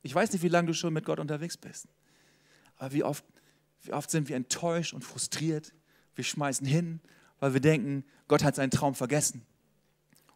Ich 0.02 0.14
weiß 0.14 0.32
nicht, 0.32 0.42
wie 0.42 0.48
lange 0.48 0.68
du 0.68 0.74
schon 0.74 0.92
mit 0.92 1.04
Gott 1.04 1.18
unterwegs 1.20 1.56
bist. 1.56 1.86
Aber 2.76 2.92
wie 2.92 3.02
oft 3.02 3.24
wie 3.82 3.92
oft 3.92 4.10
sind 4.10 4.28
wir 4.28 4.36
enttäuscht 4.36 4.92
und 4.92 5.04
frustriert. 5.04 5.72
Wir 6.14 6.24
schmeißen 6.24 6.66
hin, 6.66 7.00
weil 7.38 7.54
wir 7.54 7.60
denken, 7.60 8.04
Gott 8.26 8.42
hat 8.42 8.56
seinen 8.56 8.70
Traum 8.70 8.94
vergessen. 8.94 9.46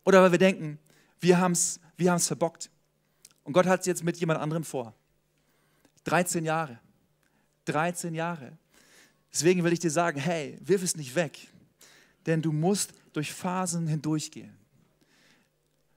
Oder 0.04 0.22
weil 0.22 0.32
wir 0.32 0.38
denken, 0.38 0.78
wir 1.20 1.38
haben 1.38 1.52
es 1.52 1.80
wir 1.96 2.10
haben's 2.10 2.26
verbockt. 2.26 2.70
Und 3.44 3.52
Gott 3.52 3.66
hat 3.66 3.80
es 3.80 3.86
jetzt 3.86 4.04
mit 4.04 4.16
jemand 4.18 4.40
anderem 4.40 4.64
vor. 4.64 4.94
13 6.04 6.44
Jahre. 6.44 6.78
13 7.66 8.14
Jahre. 8.14 8.56
Deswegen 9.32 9.64
will 9.64 9.72
ich 9.72 9.78
dir 9.78 9.90
sagen, 9.90 10.20
hey, 10.20 10.58
wirf 10.60 10.82
es 10.82 10.96
nicht 10.96 11.14
weg. 11.14 11.48
Denn 12.26 12.42
du 12.42 12.52
musst 12.52 12.92
durch 13.12 13.32
Phasen 13.32 13.86
hindurchgehen, 13.86 14.56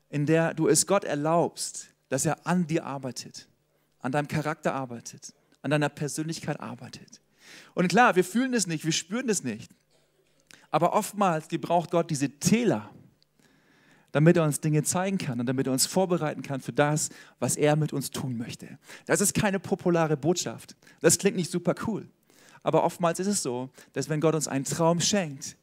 in 0.10 0.26
der 0.26 0.54
du 0.54 0.68
es 0.68 0.88
Gott 0.88 1.04
erlaubst, 1.04 1.88
dass 2.10 2.26
er 2.26 2.48
an 2.48 2.66
dir 2.68 2.86
arbeitet, 2.86 3.48
an 4.00 4.12
deinem 4.12 4.28
Charakter 4.28 4.74
arbeitet, 4.74 5.34
an 5.62 5.72
deiner 5.72 5.90
Persönlichkeit 5.90 6.60
arbeitet. 6.60 7.22
Und 7.74 7.88
klar, 7.88 8.16
wir 8.16 8.24
fühlen 8.24 8.54
es 8.54 8.68
nicht, 8.68 8.86
wir 8.86 8.92
spüren 8.92 9.30
es 9.30 9.44
nicht. 9.44 9.72
Aber 10.72 10.94
oftmals 10.94 11.48
gebraucht 11.48 11.92
Gott 11.92 12.10
diese 12.10 12.30
Täler, 12.30 12.90
damit 14.12 14.38
er 14.38 14.44
uns 14.44 14.62
Dinge 14.62 14.84
zeigen 14.84 15.18
kann 15.18 15.40
und 15.40 15.46
damit 15.46 15.68
er 15.68 15.74
uns 15.74 15.86
vorbereiten 15.86 16.42
kann 16.42 16.62
für 16.62 16.74
das, 16.74 17.10
was 17.40 17.58
er 17.58 17.76
mit 17.76 17.92
uns 17.94 18.12
tun 18.12 18.38
möchte. 18.38 18.80
Das 19.06 19.22
ist 19.22 19.34
keine 19.34 19.60
populare 19.60 20.16
Botschaft. 20.16 20.76
Das 21.02 21.18
klingt 21.18 21.36
nicht 21.36 21.52
super 21.52 21.76
cool. 21.86 22.08
Aber 22.66 22.84
oftmals 22.84 23.20
ist 23.20 23.28
es 23.28 23.44
so, 23.44 23.70
dass 23.94 24.10
wenn 24.10 24.20
Gott 24.20 24.34
uns 24.34 24.48
einen 24.48 24.66
Traum 24.66 25.00
schenkt, 25.00 25.56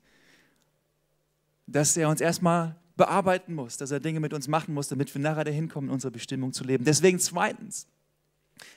dass 1.66 1.96
er 1.96 2.08
uns 2.08 2.20
erstmal 2.20 2.76
bearbeiten 2.96 3.56
muss, 3.56 3.76
dass 3.76 3.90
er 3.90 3.98
Dinge 3.98 4.20
mit 4.20 4.32
uns 4.32 4.46
machen 4.46 4.72
muss, 4.72 4.86
damit 4.86 5.12
wir 5.12 5.20
nachher 5.20 5.42
dahin 5.42 5.68
kommen, 5.68 5.88
in 5.88 5.94
unserer 5.94 6.12
Bestimmung 6.12 6.52
zu 6.52 6.62
leben. 6.62 6.84
Deswegen 6.84 7.18
zweitens, 7.18 7.88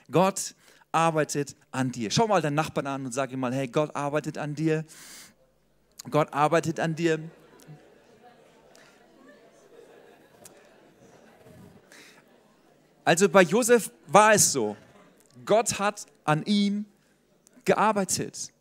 Gott 0.10 0.56
arbeitet 0.92 1.56
an 1.70 1.92
dir. 1.92 2.10
Schau 2.10 2.26
mal 2.26 2.42
deinen 2.42 2.56
Nachbarn 2.56 2.88
an 2.88 3.06
und 3.06 3.12
sag 3.12 3.32
ihm 3.32 3.42
mal, 3.42 3.54
hey, 3.54 3.68
Gott 3.68 3.96
arbeitet 3.96 4.40
an 4.40 4.56
dir. 4.56 4.86
Gott 6.10 6.34
arbeitet 6.34 6.80
an 6.80 6.96
dir. 6.96 7.20
Also 13.04 13.30
bei 13.30 13.44
Josef 13.44 13.92
war 14.08 14.34
es 14.34 14.52
so. 14.52 14.76
Gott 15.46 15.78
hat 15.78 16.08
an 16.24 16.42
ihm 16.48 16.86
gearbeitet. 17.66 18.52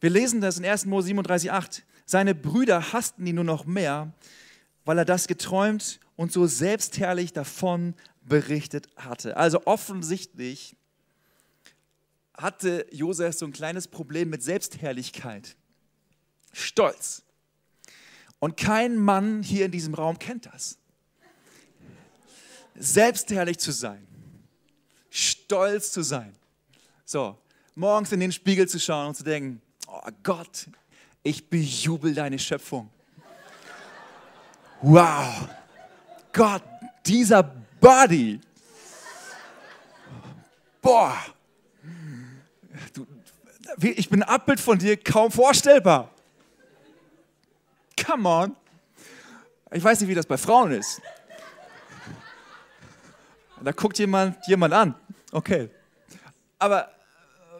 Wir 0.00 0.10
lesen 0.10 0.40
das 0.40 0.58
in 0.58 0.64
1. 0.64 0.86
Mose 0.86 1.10
37,8. 1.10 1.82
Seine 2.06 2.34
Brüder 2.34 2.92
hassten 2.92 3.26
ihn 3.26 3.34
nur 3.34 3.44
noch 3.44 3.64
mehr, 3.64 4.12
weil 4.84 4.98
er 4.98 5.04
das 5.04 5.26
geträumt 5.26 6.00
und 6.16 6.32
so 6.32 6.46
selbstherrlich 6.46 7.32
davon 7.32 7.94
berichtet 8.22 8.88
hatte. 8.96 9.36
Also 9.36 9.66
offensichtlich 9.66 10.76
hatte 12.34 12.86
Josef 12.92 13.36
so 13.36 13.46
ein 13.46 13.52
kleines 13.52 13.88
Problem 13.88 14.30
mit 14.30 14.42
Selbstherrlichkeit, 14.42 15.56
Stolz. 16.52 17.22
Und 18.38 18.56
kein 18.56 18.96
Mann 18.96 19.42
hier 19.42 19.66
in 19.66 19.72
diesem 19.72 19.94
Raum 19.94 20.18
kennt 20.18 20.46
das. 20.46 20.78
Selbstherrlich 22.76 23.58
zu 23.58 23.72
sein, 23.72 24.06
stolz 25.10 25.90
zu 25.90 26.02
sein. 26.02 26.32
So, 27.04 27.36
morgens 27.78 28.10
in 28.10 28.20
den 28.20 28.32
Spiegel 28.32 28.68
zu 28.68 28.80
schauen 28.80 29.08
und 29.08 29.14
zu 29.14 29.22
denken, 29.22 29.62
oh 29.86 30.00
Gott, 30.22 30.66
ich 31.22 31.48
bejubel 31.48 32.12
deine 32.12 32.38
Schöpfung. 32.38 32.90
Wow, 34.82 35.48
Gott, 36.32 36.62
dieser 37.06 37.42
Body. 37.42 38.40
Boah, 40.82 41.16
du, 42.92 43.06
ich 43.80 44.08
bin 44.08 44.22
ein 44.22 44.28
Abbild 44.28 44.60
von 44.60 44.78
dir, 44.78 44.96
kaum 44.96 45.30
vorstellbar. 45.30 46.10
Come 48.04 48.28
on. 48.28 48.56
Ich 49.70 49.84
weiß 49.84 50.00
nicht, 50.00 50.08
wie 50.08 50.14
das 50.14 50.26
bei 50.26 50.36
Frauen 50.36 50.72
ist. 50.72 51.00
Da 53.62 53.72
guckt 53.72 53.98
jemand 53.98 54.36
jemand 54.46 54.72
an. 54.72 54.94
Okay. 55.32 55.68
Aber 56.58 56.97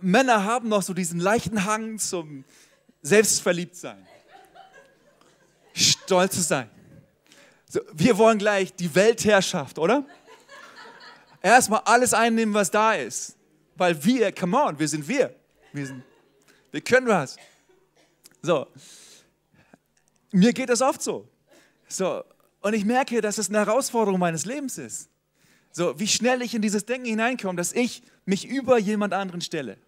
Männer 0.03 0.45
haben 0.45 0.69
noch 0.69 0.83
so 0.83 0.95
diesen 0.95 1.21
leichten 1.21 1.65
Hang 1.65 1.99
zum 1.99 2.45
Selbstverliebtsein. 3.03 4.07
Stolz 5.75 6.35
zu 6.35 6.43
sein. 6.43 6.71
So, 7.69 7.81
wir 7.93 8.17
wollen 8.19 8.39
gleich 8.39 8.75
die 8.75 8.95
Weltherrschaft, 8.95 9.79
oder? 9.79 10.05
Erstmal 11.43 11.83
alles 11.85 12.15
einnehmen, 12.15 12.55
was 12.55 12.71
da 12.71 12.95
ist. 12.95 13.37
Weil 13.77 14.03
wir, 14.05 14.33
come 14.33 14.57
on, 14.57 14.79
wir 14.79 14.89
sind 14.89 15.07
wir. 15.07 15.35
Wir, 15.73 15.87
sind, 15.87 16.03
wir 16.73 16.81
können 16.81 17.07
was. 17.07 17.37
So. 18.43 18.67
Mir 20.33 20.53
geht 20.53 20.69
das 20.69 20.83
oft 20.83 21.03
so. 21.03 21.29
So. 21.89 22.25
Und 22.61 22.75
ich 22.75 22.85
merke, 22.85 23.21
dass 23.21 23.39
es 23.39 23.49
eine 23.49 23.59
Herausforderung 23.59 24.19
meines 24.19 24.45
Lebens 24.45 24.79
ist. 24.79 25.09
So, 25.71 25.99
wie 26.01 26.09
schnell 26.09 26.43
ich 26.43 26.55
in 26.55 26.63
dieses 26.63 26.87
Denken 26.87 27.07
hineinkomme, 27.07 27.57
dass 27.57 27.73
ich 27.73 28.03
mich 28.25 28.47
über 28.47 28.79
jemand 28.79 29.15
anderen 29.15 29.41
stelle. 29.41 29.79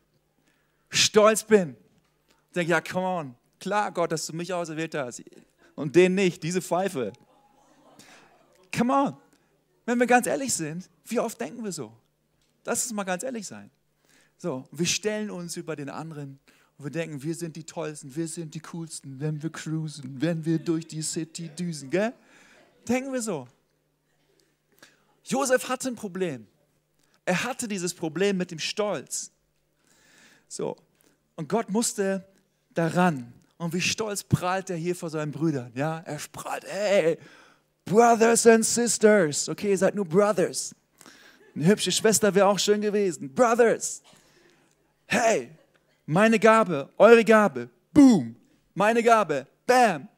Stolz 0.91 1.45
bin. 1.45 1.77
Denke, 2.55 2.73
ja, 2.73 2.81
come 2.81 3.07
on. 3.07 3.35
Klar, 3.61 3.93
Gott, 3.93 4.13
dass 4.13 4.27
du 4.27 4.35
mich 4.35 4.53
auserwählt 4.53 4.95
hast. 4.95 5.23
Und 5.75 5.95
den 5.95 6.15
nicht, 6.15 6.43
diese 6.43 6.61
Pfeife. 6.61 7.13
Come 8.77 8.93
on. 8.93 9.17
Wenn 9.87 9.99
wir 9.99 10.07
ganz 10.07 10.27
ehrlich 10.27 10.53
sind, 10.53 10.89
wie 11.05 11.21
oft 11.21 11.41
denken 11.41 11.65
wir 11.65 11.73
so? 11.73 11.93
Lass 12.65 12.85
uns 12.85 12.93
mal 12.93 13.05
ganz 13.05 13.23
ehrlich 13.23 13.47
sein. 13.47 13.71
So, 14.37 14.67
wir 14.71 14.87
stellen 14.87 15.31
uns 15.31 15.57
über 15.57 15.77
den 15.77 15.89
anderen 15.89 16.39
und 16.79 16.85
wir 16.85 16.91
denken, 16.91 17.23
wir 17.23 17.35
sind 17.35 17.57
die 17.57 17.65
Tollsten, 17.65 18.15
wir 18.15 18.27
sind 18.27 18.55
die 18.55 18.61
Coolsten, 18.61 19.21
wenn 19.21 19.43
wir 19.43 19.51
cruisen, 19.51 20.21
wenn 20.21 20.45
wir 20.45 20.59
durch 20.59 20.87
die 20.87 21.03
City 21.03 21.49
düsen, 21.49 21.91
gell? 21.91 22.15
Denken 22.89 23.13
wir 23.13 23.21
so. 23.21 23.47
Josef 25.25 25.69
hatte 25.69 25.89
ein 25.89 25.95
Problem. 25.95 26.47
Er 27.25 27.45
hatte 27.45 27.69
dieses 27.69 27.93
Problem 27.93 28.37
mit 28.37 28.51
dem 28.51 28.59
Stolz. 28.59 29.31
So, 30.51 30.77
und 31.37 31.49
Gott 31.49 31.71
musste 31.71 32.27
daran. 32.75 33.33
Und 33.57 33.73
wie 33.73 33.81
stolz 33.81 34.25
prahlt 34.25 34.71
er 34.71 34.77
hier 34.77 34.97
vor 34.97 35.11
seinen 35.11 35.33
Brüdern. 35.33 35.71
Ja, 35.75 36.01
er 36.01 36.19
prahlt, 36.33 36.65
hey, 36.67 37.19
Brothers 37.85 38.47
and 38.47 38.65
Sisters. 38.65 39.49
Okay, 39.49 39.71
ihr 39.71 39.79
seid 39.79 39.95
nur 39.95 40.05
Brothers. 40.05 40.75
Eine 41.55 41.67
hübsche 41.67 41.93
Schwester 41.93 42.35
wäre 42.35 42.47
auch 42.47 42.59
schön 42.59 42.81
gewesen. 42.81 43.33
Brothers 43.35 44.03
hey, 45.11 45.51
meine 46.07 46.39
Gabe, 46.39 46.89
eure 46.97 47.25
Gabe, 47.25 47.69
boom, 47.93 48.37
meine 48.75 49.03
Gabe, 49.03 49.47
bam. 49.67 50.09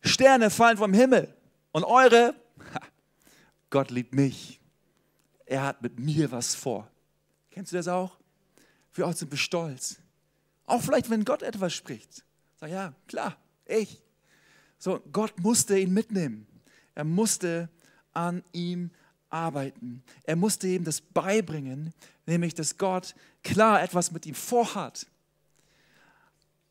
Sterne 0.00 0.50
fallen 0.50 0.78
vom 0.78 0.94
Himmel 0.94 1.34
und 1.72 1.84
eure, 1.84 2.34
Gott 3.70 3.90
liebt 3.90 4.14
mich. 4.14 4.60
Er 5.44 5.64
hat 5.64 5.82
mit 5.82 5.98
mir 5.98 6.30
was 6.30 6.54
vor. 6.54 6.88
Kennst 7.56 7.72
du 7.72 7.76
das 7.76 7.88
auch? 7.88 8.18
Wir 8.92 9.06
auch 9.06 9.14
sind 9.14 9.30
wir 9.30 9.38
stolz. 9.38 9.96
Auch 10.66 10.82
vielleicht, 10.82 11.08
wenn 11.08 11.24
Gott 11.24 11.42
etwas 11.42 11.72
spricht. 11.72 12.22
Sag 12.60 12.68
ja, 12.68 12.92
klar, 13.08 13.34
ich. 13.64 14.02
So, 14.78 15.00
Gott 15.10 15.40
musste 15.40 15.78
ihn 15.78 15.94
mitnehmen. 15.94 16.46
Er 16.94 17.04
musste 17.04 17.70
an 18.12 18.44
ihm 18.52 18.90
arbeiten. 19.30 20.02
Er 20.24 20.36
musste 20.36 20.68
ihm 20.68 20.84
das 20.84 21.00
beibringen, 21.00 21.94
nämlich 22.26 22.52
dass 22.52 22.76
Gott 22.76 23.14
klar 23.42 23.82
etwas 23.82 24.10
mit 24.10 24.26
ihm 24.26 24.34
vorhat, 24.34 25.06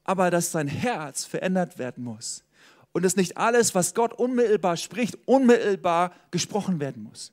aber 0.03 0.29
dass 0.29 0.51
sein 0.51 0.67
Herz 0.67 1.25
verändert 1.25 1.79
werden 1.79 2.03
muss 2.03 2.43
und 2.91 3.01
dass 3.01 3.15
nicht 3.15 3.37
alles, 3.37 3.73
was 3.73 3.95
Gott 3.95 4.13
unmittelbar 4.13 4.77
spricht, 4.77 5.17
unmittelbar 5.25 6.13
gesprochen 6.29 6.79
werden 6.79 7.01
muss. 7.01 7.31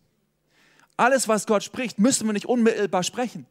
Alles, 1.03 1.27
was 1.27 1.47
Gott 1.47 1.65
spricht, 1.65 1.99
müssen 1.99 2.29
wir 2.29 2.33
nicht 2.33 2.47
unmittelbar 2.47 3.03
sprechen. 3.03 3.45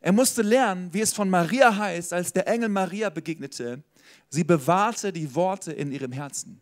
Er 0.00 0.12
musste 0.12 0.40
lernen, 0.40 0.88
wie 0.94 1.02
es 1.02 1.12
von 1.12 1.28
Maria 1.28 1.76
heißt, 1.76 2.14
als 2.14 2.32
der 2.32 2.48
Engel 2.48 2.70
Maria 2.70 3.10
begegnete. 3.10 3.82
Sie 4.30 4.42
bewahrte 4.42 5.12
die 5.12 5.34
Worte 5.34 5.70
in 5.70 5.92
ihrem 5.92 6.10
Herzen. 6.10 6.58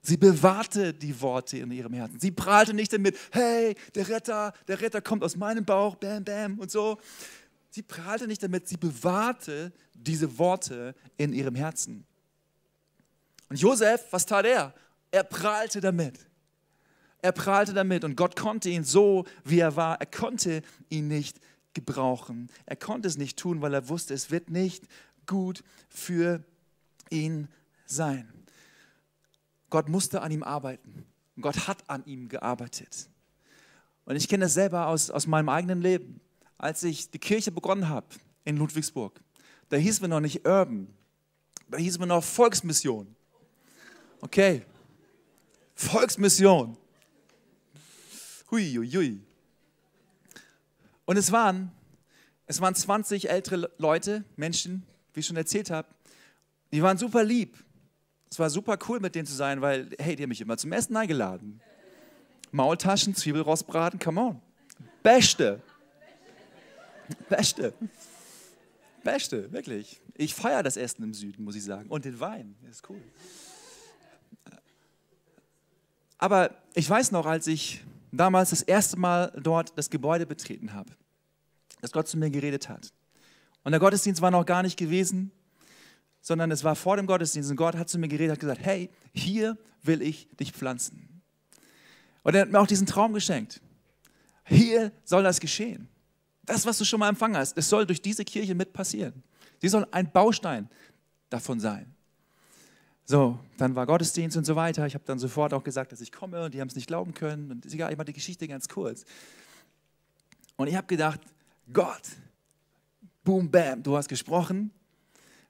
Sie 0.00 0.16
bewahrte 0.16 0.94
die 0.94 1.20
Worte 1.20 1.58
in 1.58 1.72
ihrem 1.72 1.92
Herzen. 1.92 2.20
Sie 2.20 2.30
prahlte 2.30 2.72
nicht 2.72 2.92
damit, 2.92 3.18
hey, 3.32 3.74
der 3.96 4.08
Retter, 4.08 4.52
der 4.68 4.80
Retter 4.80 5.00
kommt 5.00 5.24
aus 5.24 5.34
meinem 5.34 5.64
Bauch, 5.64 5.96
bam, 5.96 6.22
bam 6.22 6.60
und 6.60 6.70
so. 6.70 7.00
Sie 7.70 7.82
prahlte 7.82 8.28
nicht 8.28 8.44
damit, 8.44 8.68
sie 8.68 8.76
bewahrte 8.76 9.72
diese 9.92 10.38
Worte 10.38 10.94
in 11.16 11.32
ihrem 11.32 11.56
Herzen. 11.56 12.06
Und 13.48 13.58
Josef, 13.58 14.04
was 14.12 14.24
tat 14.24 14.46
er? 14.46 14.72
Er 15.10 15.24
prahlte 15.24 15.80
damit. 15.80 16.20
Er 17.26 17.32
prahlte 17.32 17.74
damit 17.74 18.04
und 18.04 18.16
Gott 18.16 18.36
konnte 18.36 18.70
ihn 18.70 18.84
so, 18.84 19.24
wie 19.42 19.58
er 19.58 19.74
war, 19.74 20.00
er 20.00 20.06
konnte 20.06 20.62
ihn 20.90 21.08
nicht 21.08 21.40
gebrauchen. 21.74 22.48
Er 22.66 22.76
konnte 22.76 23.08
es 23.08 23.16
nicht 23.16 23.36
tun, 23.36 23.62
weil 23.62 23.74
er 23.74 23.88
wusste, 23.88 24.14
es 24.14 24.30
wird 24.30 24.48
nicht 24.48 24.84
gut 25.26 25.64
für 25.88 26.44
ihn 27.10 27.48
sein. 27.84 28.32
Gott 29.70 29.88
musste 29.88 30.22
an 30.22 30.30
ihm 30.30 30.44
arbeiten. 30.44 31.04
Gott 31.40 31.66
hat 31.66 31.90
an 31.90 32.04
ihm 32.06 32.28
gearbeitet. 32.28 33.08
Und 34.04 34.14
ich 34.14 34.28
kenne 34.28 34.44
das 34.44 34.54
selber 34.54 34.86
aus, 34.86 35.10
aus 35.10 35.26
meinem 35.26 35.48
eigenen 35.48 35.82
Leben. 35.82 36.20
Als 36.58 36.84
ich 36.84 37.10
die 37.10 37.18
Kirche 37.18 37.50
begonnen 37.50 37.88
habe 37.88 38.06
in 38.44 38.56
Ludwigsburg, 38.56 39.20
da 39.68 39.76
hieß 39.76 40.00
mir 40.00 40.06
noch 40.06 40.20
nicht 40.20 40.46
Urban, 40.46 40.86
da 41.66 41.78
hieß 41.78 41.98
mir 41.98 42.06
noch 42.06 42.22
Volksmission. 42.22 43.16
Okay, 44.20 44.64
Volksmission. 45.74 46.76
Hui, 48.56 48.72
hui, 48.74 48.88
hui. 48.88 49.20
Und 51.04 51.18
es 51.18 51.30
waren, 51.30 51.70
es 52.46 52.58
waren 52.62 52.74
20 52.74 53.28
ältere 53.28 53.70
Leute, 53.76 54.24
Menschen, 54.36 54.86
wie 55.12 55.20
ich 55.20 55.26
schon 55.26 55.36
erzählt 55.36 55.68
habe, 55.68 55.86
die 56.72 56.82
waren 56.82 56.96
super 56.96 57.22
lieb. 57.22 57.62
Es 58.30 58.38
war 58.38 58.48
super 58.48 58.78
cool, 58.88 58.98
mit 58.98 59.14
denen 59.14 59.26
zu 59.26 59.34
sein, 59.34 59.60
weil, 59.60 59.90
hey, 59.98 60.16
die 60.16 60.22
haben 60.22 60.30
mich 60.30 60.40
immer 60.40 60.56
zum 60.56 60.72
Essen 60.72 60.96
eingeladen. 60.96 61.60
Maultaschen, 62.50 63.14
Zwiebelrostbraten, 63.14 63.98
come 63.98 64.22
on. 64.22 64.40
Beste. 65.02 65.60
Beste. 67.28 67.74
Beste, 69.04 69.52
wirklich. 69.52 70.00
Ich 70.14 70.34
feiere 70.34 70.62
das 70.62 70.78
Essen 70.78 71.02
im 71.02 71.12
Süden, 71.12 71.44
muss 71.44 71.56
ich 71.56 71.64
sagen. 71.64 71.90
Und 71.90 72.06
den 72.06 72.18
Wein, 72.20 72.56
das 72.62 72.76
ist 72.76 72.88
cool. 72.88 73.02
Aber 76.16 76.56
ich 76.72 76.88
weiß 76.88 77.12
noch, 77.12 77.26
als 77.26 77.46
ich 77.48 77.84
damals 78.16 78.50
das 78.50 78.62
erste 78.62 78.98
Mal 78.98 79.32
dort 79.40 79.76
das 79.76 79.90
Gebäude 79.90 80.26
betreten 80.26 80.72
habe, 80.72 80.90
dass 81.80 81.92
Gott 81.92 82.08
zu 82.08 82.18
mir 82.18 82.30
geredet 82.30 82.68
hat. 82.68 82.92
Und 83.64 83.72
der 83.72 83.80
Gottesdienst 83.80 84.22
war 84.22 84.30
noch 84.30 84.46
gar 84.46 84.62
nicht 84.62 84.78
gewesen 84.78 85.32
sondern 86.26 86.50
es 86.50 86.64
war 86.64 86.74
vor 86.74 86.96
dem 86.96 87.06
Gottesdienst 87.06 87.52
und 87.52 87.56
Gott 87.56 87.76
hat 87.76 87.88
zu 87.88 88.00
mir 88.00 88.08
geredet, 88.08 88.32
hat 88.32 88.40
gesagt, 88.40 88.60
hey, 88.64 88.90
hier 89.12 89.56
will 89.84 90.02
ich 90.02 90.28
dich 90.40 90.50
pflanzen. 90.50 91.22
Und 92.24 92.34
er 92.34 92.40
hat 92.40 92.50
mir 92.50 92.58
auch 92.58 92.66
diesen 92.66 92.84
Traum 92.84 93.12
geschenkt. 93.12 93.60
Hier 94.44 94.90
soll 95.04 95.22
das 95.22 95.38
geschehen. 95.38 95.88
Das, 96.44 96.66
was 96.66 96.78
du 96.78 96.84
schon 96.84 96.98
mal 96.98 97.08
empfangen 97.08 97.36
hast, 97.36 97.56
es 97.56 97.68
soll 97.68 97.86
durch 97.86 98.02
diese 98.02 98.24
Kirche 98.24 98.56
mit 98.56 98.72
passieren. 98.72 99.22
Sie 99.60 99.68
soll 99.68 99.86
ein 99.92 100.10
Baustein 100.10 100.68
davon 101.30 101.60
sein. 101.60 101.94
So, 103.08 103.38
dann 103.56 103.76
war 103.76 103.86
Gottesdienst 103.86 104.36
und 104.36 104.44
so 104.44 104.56
weiter. 104.56 104.84
Ich 104.84 104.94
habe 104.94 105.04
dann 105.06 105.20
sofort 105.20 105.54
auch 105.54 105.62
gesagt, 105.62 105.92
dass 105.92 106.00
ich 106.00 106.10
komme 106.10 106.44
und 106.44 106.54
die 106.54 106.60
haben 106.60 106.68
es 106.68 106.74
nicht 106.74 106.88
glauben 106.88 107.14
können. 107.14 107.52
Und 107.52 107.72
egal, 107.72 107.92
ich 107.92 107.96
mache 107.96 108.06
die 108.06 108.12
Geschichte 108.12 108.48
ganz 108.48 108.68
kurz. 108.68 109.04
Und 110.56 110.66
ich 110.66 110.74
habe 110.74 110.88
gedacht, 110.88 111.20
Gott, 111.72 112.02
boom, 113.22 113.48
bam, 113.48 113.84
du 113.84 113.96
hast 113.96 114.08
gesprochen. 114.08 114.72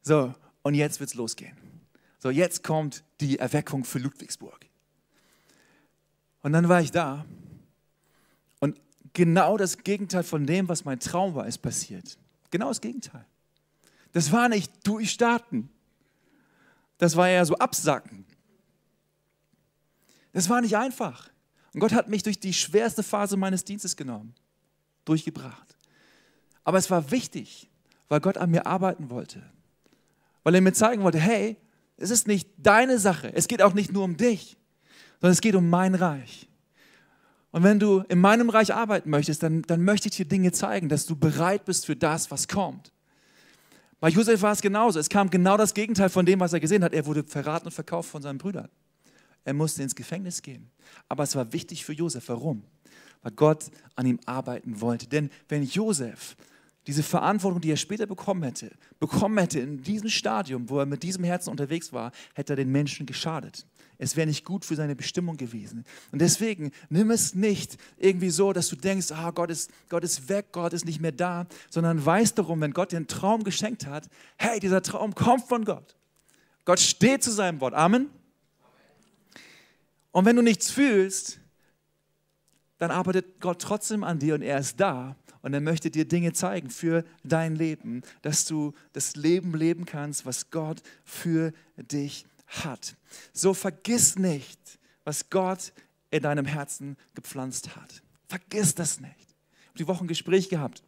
So, 0.03 0.35
und 0.62 0.75
jetzt 0.75 1.01
wird 1.01 1.09
es 1.09 1.14
losgehen. 1.14 1.57
So, 2.19 2.29
jetzt 2.29 2.62
kommt 2.62 3.03
die 3.21 3.38
Erweckung 3.38 3.85
für 3.85 4.01
Ludwigsburg. 4.01 4.66
Und 6.42 6.53
dann 6.53 6.69
war 6.69 6.83
ich 6.83 6.90
da 6.90 7.25
und 8.61 8.79
genau 9.14 9.57
das 9.57 9.79
Gegenteil 9.79 10.25
von 10.25 10.47
dem, 10.47 10.69
was 10.69 10.85
mein 10.85 11.01
Traum 11.01 11.35
war, 11.35 11.47
ist 11.47 11.59
passiert. 11.59 12.19
Genau 12.51 12.69
das 12.69 12.83
Gegenteil. 12.83 13.25
Das 14.12 14.31
war 14.31 14.49
nicht 14.49 14.87
durchstarten. 14.87 15.71
Das 16.98 17.16
war 17.16 17.28
eher 17.28 17.44
so 17.44 17.56
absacken. 17.56 18.24
Das 20.32 20.48
war 20.48 20.61
nicht 20.61 20.76
einfach. 20.76 21.28
Und 21.72 21.80
Gott 21.80 21.92
hat 21.92 22.09
mich 22.09 22.22
durch 22.22 22.38
die 22.38 22.54
schwerste 22.54 23.02
Phase 23.02 23.37
meines 23.37 23.64
Dienstes 23.64 23.96
genommen, 23.96 24.35
durchgebracht. 25.04 25.76
Aber 26.64 26.78
es 26.78 26.90
war 26.90 27.11
wichtig, 27.11 27.70
weil 28.09 28.20
Gott 28.20 28.38
an 28.38 28.50
mir 28.50 28.66
arbeiten 28.66 29.11
wollte 29.11 29.42
weil 30.46 30.54
er 30.54 30.61
mir 30.61 30.72
zeigen 30.72 31.02
wollte, 31.02 31.18
hey, 31.18 31.56
es 31.96 32.11
ist 32.11 32.28
nicht 32.28 32.48
deine 32.56 33.00
Sache, 33.00 33.35
es 33.35 33.48
geht 33.48 33.62
auch 33.62 33.74
nicht 33.74 33.92
nur 33.92 34.04
um 34.04 34.16
dich, 34.16 34.56
sondern 35.20 35.32
es 35.32 35.40
geht 35.40 35.56
um 35.56 35.68
mein 35.68 35.96
Reich. 35.96 36.48
Und 37.50 37.64
wenn 37.64 37.80
du 37.80 38.04
in 38.09 38.20
meinem 38.20 38.48
Reich 38.48 38.72
arbeiten 38.72 39.11
möchtest, 39.11 39.42
dann, 39.42 39.62
dann 39.62 39.82
möchte 39.82 40.09
ich 40.09 40.14
dir 40.14 40.24
Dinge 40.24 40.52
zeigen, 40.52 40.88
dass 40.88 41.04
du 41.04 41.16
bereit 41.16 41.64
bist 41.64 41.85
für 41.85 41.96
das, 41.96 42.30
was 42.30 42.46
kommt. 42.46 42.92
Bei 44.00 44.09
Josef 44.09 44.42
war 44.42 44.52
es 44.52 44.61
genauso. 44.61 44.98
Es 44.98 45.09
kam 45.09 45.30
genau 45.30 45.56
das 45.56 45.72
Gegenteil 45.72 46.09
von 46.09 46.26
dem, 46.26 46.40
was 46.40 46.52
er 46.52 46.61
gesehen 46.61 46.85
hat. 46.85 46.92
Er 46.92 47.06
wurde 47.06 47.24
verraten 47.24 47.66
und 47.66 47.72
verkauft 47.72 48.11
von 48.11 48.22
seinen 48.22 48.38
Brüdern. 48.38 48.68
Er 49.44 49.54
musste 49.54 49.82
ins 49.82 49.94
Gefängnis 49.94 50.42
gehen. 50.42 50.70
Aber 51.09 51.22
es 51.22 51.35
war 51.35 51.52
wichtig 51.52 51.85
für 51.85 51.92
Josef. 51.92 52.28
Warum? 52.28 52.64
Weil 53.22 53.32
Gott 53.32 53.70
an 53.94 54.06
ihm 54.06 54.20
arbeiten 54.26 54.80
wollte. 54.80 55.06
Denn 55.06 55.30
wenn 55.48 55.62
Josef 55.62 56.37
diese 56.87 57.02
Verantwortung, 57.02 57.61
die 57.61 57.70
er 57.70 57.76
später 57.76 58.06
bekommen 58.06 58.42
hätte, 58.42 58.70
bekommen 59.00 59.38
hätte 59.38 59.59
in 59.61 59.82
diesem 59.82 60.09
Stadium, 60.09 60.68
wo 60.68 60.78
er 60.78 60.87
mit 60.87 61.02
diesem 61.02 61.24
Herzen 61.24 61.50
unterwegs 61.50 61.92
war, 61.92 62.12
hätte 62.35 62.52
er 62.52 62.56
den 62.56 62.70
Menschen 62.70 63.06
geschadet. 63.06 63.66
Es 63.98 64.16
wäre 64.16 64.26
nicht 64.26 64.44
gut 64.44 64.64
für 64.64 64.76
seine 64.76 64.94
Bestimmung 64.94 65.37
gewesen. 65.37 65.85
Und 66.12 66.20
deswegen 66.20 66.72
nimm 66.88 67.11
es 67.11 67.35
nicht 67.35 67.76
irgendwie 67.98 68.30
so, 68.30 68.52
dass 68.52 68.68
du 68.68 68.76
denkst, 68.76 69.12
ah, 69.12 69.30
Gott, 69.30 69.50
ist, 69.50 69.70
Gott 69.88 70.04
ist 70.04 70.28
weg, 70.28 70.46
Gott 70.52 70.72
ist 70.72 70.85
nicht 70.85 71.00
mehr 71.00 71.12
da, 71.12 71.46
sondern 71.70 72.04
weiß 72.04 72.35
darum, 72.35 72.61
wenn 72.61 72.72
Gott 72.72 72.92
dir 72.92 72.96
einen 72.96 73.06
Traum 73.06 73.44
geschenkt 73.44 73.87
hat, 73.87 74.09
hey, 74.37 74.61
dieser 74.61 74.82
Traum 74.82 75.14
kommt 75.14 75.46
von 75.48 75.64
Gott. 75.64 75.96
Gott 76.64 76.80
steht 76.80 77.22
zu 77.22 77.30
seinem 77.30 77.61
Wort. 77.61 77.74
Amen. 77.74 78.11
Und 80.12 80.24
wenn 80.24 80.37
du 80.37 80.42
nichts 80.42 80.70
fühlst, 80.70 81.38
dann 82.78 82.90
arbeitet 82.90 83.40
Gott 83.40 83.61
trotzdem 83.61 84.04
an 84.04 84.18
dir 84.18 84.35
und 84.35 84.42
er 84.42 84.59
ist 84.59 84.80
da 84.80 85.16
und 85.42 85.54
er 85.54 85.61
möchte 85.61 85.90
dir 85.90 86.06
Dinge 86.06 86.32
zeigen 86.32 86.70
für 86.70 87.04
dein 87.22 87.54
Leben, 87.54 88.02
dass 88.22 88.46
du 88.46 88.74
das 88.92 89.16
Leben 89.16 89.54
leben 89.54 89.87
kannst, 89.87 90.26
was 90.26 90.50
Gott 90.50 90.82
für 91.04 91.52
dich 91.76 92.26
hat. 92.46 92.96
So 93.32 93.54
vergiss 93.54 94.16
nicht, 94.16 94.61
was 95.04 95.30
Gott 95.30 95.72
in 96.11 96.22
deinem 96.22 96.46
Herzen 96.46 96.96
gepflanzt 97.14 97.76
hat. 97.76 98.02
Vergiss 98.28 98.74
das 98.74 99.00
nicht. 99.00 99.14
Ich 99.18 99.68
habe 99.68 99.78
die 99.78 99.88
Woche 99.88 100.04
ein 100.04 100.09
Gespräch 100.09 100.48
gehabt 100.48 100.82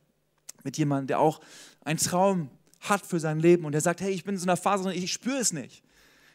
mit 0.64 0.77
jemandem, 0.77 1.09
der 1.09 1.21
auch 1.21 1.40
einen 1.85 1.99
Traum 1.99 2.51
hat 2.81 3.05
für 3.05 3.21
sein 3.21 3.40
Leben 3.40 3.64
und 3.64 3.73
der 3.73 3.81
sagt, 3.81 4.01
hey, 4.01 4.12
ich 4.12 4.25
bin 4.25 4.35
in 4.35 4.40
so 4.40 4.47
einer 4.47 4.57
Phase, 4.57 4.92
ich 4.92 5.12
spüre 5.12 5.38
es 5.38 5.53
nicht. 5.53 5.83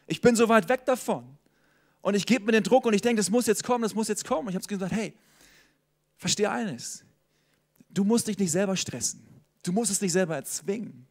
Ich 0.06 0.20
bin 0.20 0.36
so 0.36 0.48
weit 0.48 0.68
weg 0.68 0.84
davon. 0.84 1.24
Und 2.02 2.14
ich 2.14 2.26
gebe 2.26 2.44
mir 2.44 2.52
den 2.52 2.62
Druck 2.62 2.84
und 2.84 2.92
ich 2.92 3.00
denke, 3.00 3.20
das 3.20 3.30
muss 3.30 3.46
jetzt 3.46 3.64
kommen, 3.64 3.82
das 3.82 3.94
muss 3.94 4.08
jetzt 4.08 4.26
kommen. 4.26 4.48
Und 4.48 4.50
ich 4.50 4.56
habe 4.56 4.66
gesagt, 4.66 4.92
hey, 4.92 5.14
verstehe 6.16 6.50
eines. 6.50 7.04
Du 7.88 8.04
musst 8.04 8.28
dich 8.28 8.38
nicht 8.38 8.50
selber 8.50 8.76
stressen. 8.76 9.26
Du 9.62 9.72
musst 9.72 9.90
es 9.90 10.00
nicht 10.00 10.12
selber 10.12 10.36
erzwingen. 10.36 11.06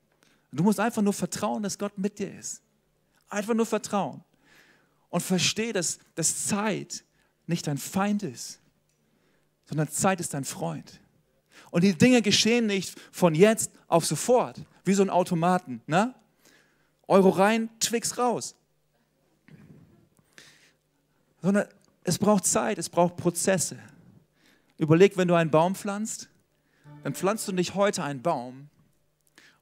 Du 0.51 0.63
musst 0.63 0.79
einfach 0.79 1.01
nur 1.01 1.13
vertrauen, 1.13 1.63
dass 1.63 1.79
Gott 1.79 1.97
mit 1.97 2.19
dir 2.19 2.37
ist. 2.37 2.62
Einfach 3.33 3.55
nur 3.55 3.65
vertrauen. 3.65 4.23
Und 5.09 5.21
verstehe, 5.21 5.73
dass, 5.73 5.99
dass 6.15 6.47
Zeit 6.47 7.03
nicht 7.47 7.67
dein 7.67 7.77
Feind 7.77 8.23
ist, 8.23 8.59
sondern 9.65 9.89
Zeit 9.89 10.19
ist 10.19 10.33
dein 10.33 10.45
Freund. 10.45 10.99
Und 11.71 11.83
die 11.83 11.95
Dinge 11.95 12.21
geschehen 12.21 12.67
nicht 12.67 12.99
von 13.11 13.33
jetzt 13.33 13.71
auf 13.87 14.05
sofort, 14.05 14.61
wie 14.85 14.93
so 14.93 15.01
ein 15.01 15.09
Automaten. 15.09 15.81
Ne? 15.87 16.13
Euro 17.07 17.29
rein, 17.29 17.69
Twix 17.79 18.17
raus. 18.17 18.55
Sondern 21.41 21.67
es 22.03 22.19
braucht 22.19 22.45
Zeit, 22.45 22.77
es 22.77 22.89
braucht 22.89 23.17
Prozesse. 23.17 23.79
Überleg, 24.77 25.17
wenn 25.17 25.27
du 25.27 25.33
einen 25.33 25.51
Baum 25.51 25.75
pflanzt, 25.75 26.29
dann 27.03 27.15
pflanzt 27.15 27.47
du 27.47 27.51
nicht 27.51 27.73
heute 27.73 28.03
einen 28.03 28.21
Baum 28.21 28.69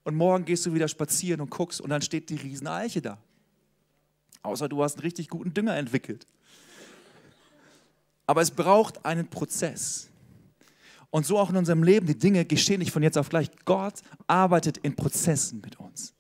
und 0.04 0.16
morgen 0.16 0.46
gehst 0.46 0.66
du 0.66 0.74
wieder 0.74 0.88
spazieren 0.88 1.42
und 1.42 1.50
guckst 1.50 1.80
und 1.80 1.90
dann 1.90 2.02
steht 2.02 2.30
die 2.30 2.36
Rieseneiche 2.36 3.02
da. 3.02 3.18
Außer 4.44 4.70
du 4.70 4.84
hast 4.84 4.96
einen 4.96 5.04
richtig 5.04 5.30
guten 5.30 5.54
Dünger 5.54 5.76
entwickelt. 5.76 6.28
Aber 8.26 8.42
es 8.42 8.52
braucht 8.52 9.06
einen 9.06 9.28
Prozess. 9.28 10.10
Und 11.10 11.26
so 11.26 11.38
auch 11.38 11.50
in 11.50 11.58
unserem 11.58 11.84
Leben, 11.84 12.08
die 12.08 12.18
Dinge 12.18 12.46
geschehen 12.46 12.80
nicht 12.80 12.92
von 12.92 13.04
jetzt 13.04 13.18
auf 13.18 13.30
gleich. 13.30 13.52
Gott 13.66 13.96
arbeitet 14.28 14.78
in 14.78 14.96
Prozessen 14.96 15.62
mit 15.62 15.80
uns. 15.80 16.14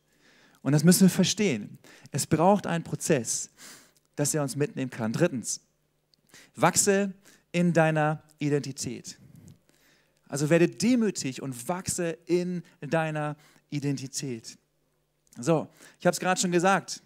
Und 0.61 0.73
das 0.73 0.83
müssen 0.83 1.03
wir 1.03 1.09
verstehen. 1.09 1.79
Es 2.11 2.27
braucht 2.27 2.67
einen 2.67 2.83
Prozess, 2.83 3.49
dass 4.15 4.33
er 4.33 4.43
uns 4.43 4.55
mitnehmen 4.55 4.91
kann. 4.91 5.13
Drittens, 5.13 5.61
wachse 6.55 7.13
in 7.51 7.73
deiner 7.73 8.21
Identität. 8.39 9.17
Also 10.27 10.49
werde 10.49 10.67
demütig 10.67 11.41
und 11.41 11.67
wachse 11.67 12.17
in 12.25 12.63
deiner 12.81 13.35
Identität. 13.69 14.57
So, 15.39 15.67
ich 15.99 16.05
habe 16.05 16.13
es 16.13 16.19
gerade 16.19 16.39
schon 16.39 16.51
gesagt. 16.51 17.01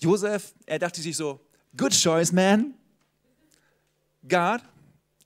Josef, 0.00 0.54
er 0.66 0.78
dachte 0.78 1.00
sich 1.00 1.16
so, 1.16 1.40
good 1.76 1.92
choice, 1.92 2.32
man. 2.32 2.74
God, 4.26 4.62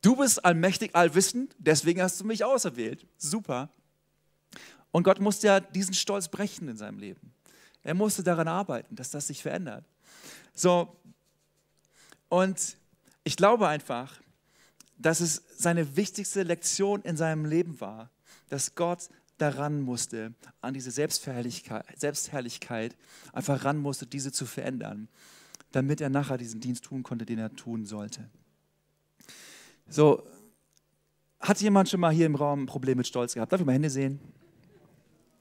du 0.01 0.17
bist 0.17 0.45
allmächtig, 0.45 0.95
allwissend, 0.95 1.55
deswegen 1.59 2.01
hast 2.03 2.21
du 2.21 2.25
mich 2.25 2.45
auserwählt. 2.45 3.07
Super. 3.19 3.69
Und 4.91 5.05
Gott 5.05 5.21
musste 5.21 5.47
ja 5.47 5.61
diesen 5.61 5.95
Stolz 5.95 6.29
brechen 6.29 6.69
in 6.69 6.77
seinem 6.77 6.99
Leben. 6.99 7.33
Er 7.83 7.95
musste 7.95 8.23
daran 8.23 8.49
arbeiten, 8.49 8.95
dass 8.95 9.11
das 9.11 9.27
sich 9.27 9.43
verändert. 9.43 9.85
So, 10.55 10.97
und 12.29 12.77
ich 13.25 13.37
glaube 13.37 13.69
einfach, 13.69 14.21
dass 14.99 15.21
es 15.21 15.43
seine 15.57 15.97
wichtigste 15.97 16.43
Lektion 16.43 17.03
in 17.03 17.17
seinem 17.17 17.45
Leben 17.45 17.81
war, 17.81 18.11
dass 18.49 18.75
Gott 18.75 19.09
daran 19.43 19.83
musste, 19.83 20.33
an 20.61 20.73
diese 20.73 20.93
Selbstherrlichkeit, 20.93 21.85
Selbstherrlichkeit 21.99 22.97
einfach 23.33 23.65
ran 23.65 23.79
musste, 23.79 24.07
diese 24.07 24.31
zu 24.31 24.47
verändern, 24.47 25.09
damit 25.73 26.01
er 26.01 26.11
nachher 26.11 26.39
diesen 26.39 26.61
Dienst 26.61 26.85
tun 26.85 27.03
konnte, 27.03 27.27
den 27.27 27.39
er 27.39 27.55
tun 27.55 27.85
sollte. 27.85 28.31
So, 29.89 30.23
hat 31.41 31.61
jemand 31.61 31.89
schon 31.89 31.99
mal 31.99 32.13
hier 32.13 32.27
im 32.27 32.37
Raum 32.37 32.63
ein 32.63 32.67
Problem 32.67 32.99
mit 32.99 33.07
Stolz 33.09 33.35
gehabt? 33.35 33.53
Darf 33.53 33.61
ich 33.61 33.67
mal 33.67 33.73
Hände 33.73 33.91
sehen? 33.91 34.21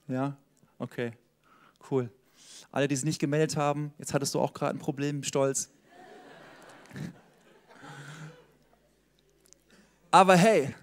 Ja? 0.08 0.36
Okay, 0.80 1.12
cool. 1.92 2.10
Alle, 2.72 2.88
die 2.88 2.96
es 2.96 3.06
nicht 3.06 3.20
gemeldet 3.20 3.56
haben, 3.56 3.94
jetzt 4.00 4.16
hattest 4.16 4.34
du 4.34 4.40
auch 4.40 4.54
gerade 4.54 4.76
ein 4.76 4.80
Problem 4.80 5.18
mit 5.18 5.28
Stolz. 5.28 5.70
Aber 10.12 10.36
hey, 10.36 10.74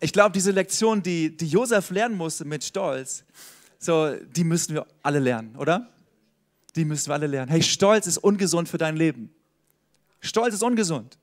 ich 0.00 0.12
glaube, 0.12 0.32
diese 0.32 0.50
Lektion, 0.50 1.02
die, 1.02 1.36
die 1.36 1.46
Josef 1.46 1.90
lernen 1.90 2.16
musste 2.16 2.44
mit 2.44 2.64
Stolz, 2.64 3.24
so, 3.78 4.14
die 4.14 4.44
müssen 4.44 4.74
wir 4.74 4.86
alle 5.02 5.18
lernen, 5.18 5.56
oder? 5.56 5.90
Die 6.76 6.84
müssen 6.84 7.08
wir 7.08 7.14
alle 7.14 7.26
lernen. 7.26 7.50
Hey, 7.50 7.62
Stolz 7.62 8.06
ist 8.06 8.18
ungesund 8.18 8.68
für 8.68 8.78
dein 8.78 8.96
Leben. 8.96 9.32
Stolz 10.20 10.54
ist 10.54 10.62
ungesund. 10.62 11.18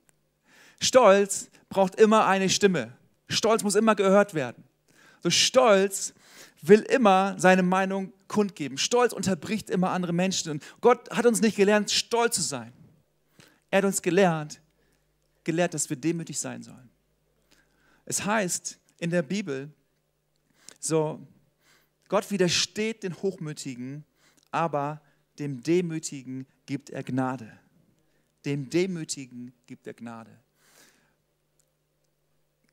Stolz 0.80 1.50
braucht 1.68 1.96
immer 1.96 2.26
eine 2.26 2.48
Stimme. 2.48 2.92
Stolz 3.28 3.62
muss 3.62 3.74
immer 3.74 3.94
gehört 3.94 4.34
werden. 4.34 4.64
So 5.22 5.30
Stolz 5.30 6.14
will 6.62 6.80
immer 6.80 7.34
seine 7.38 7.62
Meinung 7.62 8.12
kundgeben. 8.26 8.78
Stolz 8.78 9.12
unterbricht 9.12 9.70
immer 9.70 9.90
andere 9.90 10.12
Menschen. 10.12 10.52
Und 10.52 10.64
Gott 10.80 11.10
hat 11.10 11.26
uns 11.26 11.40
nicht 11.40 11.56
gelernt, 11.56 11.90
stolz 11.90 12.36
zu 12.36 12.42
sein. 12.42 12.72
Er 13.70 13.78
hat 13.78 13.84
uns 13.84 14.02
gelernt, 14.02 14.60
gelehrt, 15.44 15.74
dass 15.74 15.88
wir 15.88 15.96
demütig 15.96 16.38
sein 16.38 16.62
sollen. 16.62 16.87
Es 18.10 18.24
heißt 18.24 18.78
in 19.00 19.10
der 19.10 19.20
Bibel, 19.20 19.70
so, 20.80 21.20
Gott 22.08 22.30
widersteht 22.30 23.02
den 23.02 23.14
Hochmütigen, 23.20 24.02
aber 24.50 25.02
dem 25.38 25.62
Demütigen 25.62 26.46
gibt 26.64 26.88
er 26.88 27.02
Gnade. 27.02 27.52
Dem 28.46 28.70
Demütigen 28.70 29.52
gibt 29.66 29.86
er 29.86 29.92
Gnade. 29.92 30.30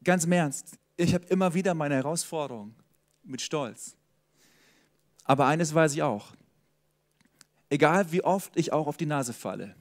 Ganz 0.05 0.23
im 0.23 0.31
Ernst, 0.31 0.77
ich 0.95 1.13
habe 1.13 1.25
immer 1.25 1.53
wieder 1.53 1.73
meine 1.73 1.95
Herausforderung 1.95 2.73
mit 3.21 3.41
Stolz. 3.41 3.97
Aber 5.25 5.47
eines 5.47 5.73
weiß 5.73 5.95
ich 5.95 6.01
auch. 6.01 6.33
Egal 7.69 8.09
wie 8.13 8.23
oft 8.23 8.55
ich 8.55 8.71
auch 8.71 8.87
auf 8.87 8.95
die 8.95 9.05
Nase 9.05 9.33
falle, 9.33 9.75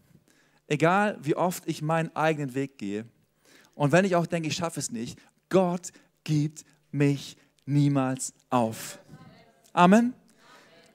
egal 0.66 1.16
wie 1.22 1.36
oft 1.36 1.62
ich 1.68 1.80
meinen 1.80 2.10
eigenen 2.16 2.54
Weg 2.54 2.76
gehe 2.76 3.06
und 3.76 3.92
wenn 3.92 4.04
ich 4.04 4.16
auch 4.16 4.26
denke, 4.26 4.48
ich 4.48 4.56
schaffe 4.56 4.80
es 4.80 4.90
nicht, 4.90 5.16
Gott 5.48 5.92
gibt 6.24 6.64
mich 6.90 7.36
niemals 7.66 8.32
auf. 8.50 8.98
Amen. 9.72 10.14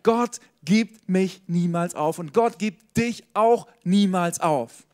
Gott 0.03 0.39
gibt 0.63 1.09
mich 1.09 1.41
niemals 1.47 1.95
auf 1.95 2.19
und 2.19 2.33
Gott 2.33 2.59
gibt 2.59 2.97
dich 2.97 3.23
auch 3.33 3.67
niemals 3.83 4.39
auf. 4.39 4.85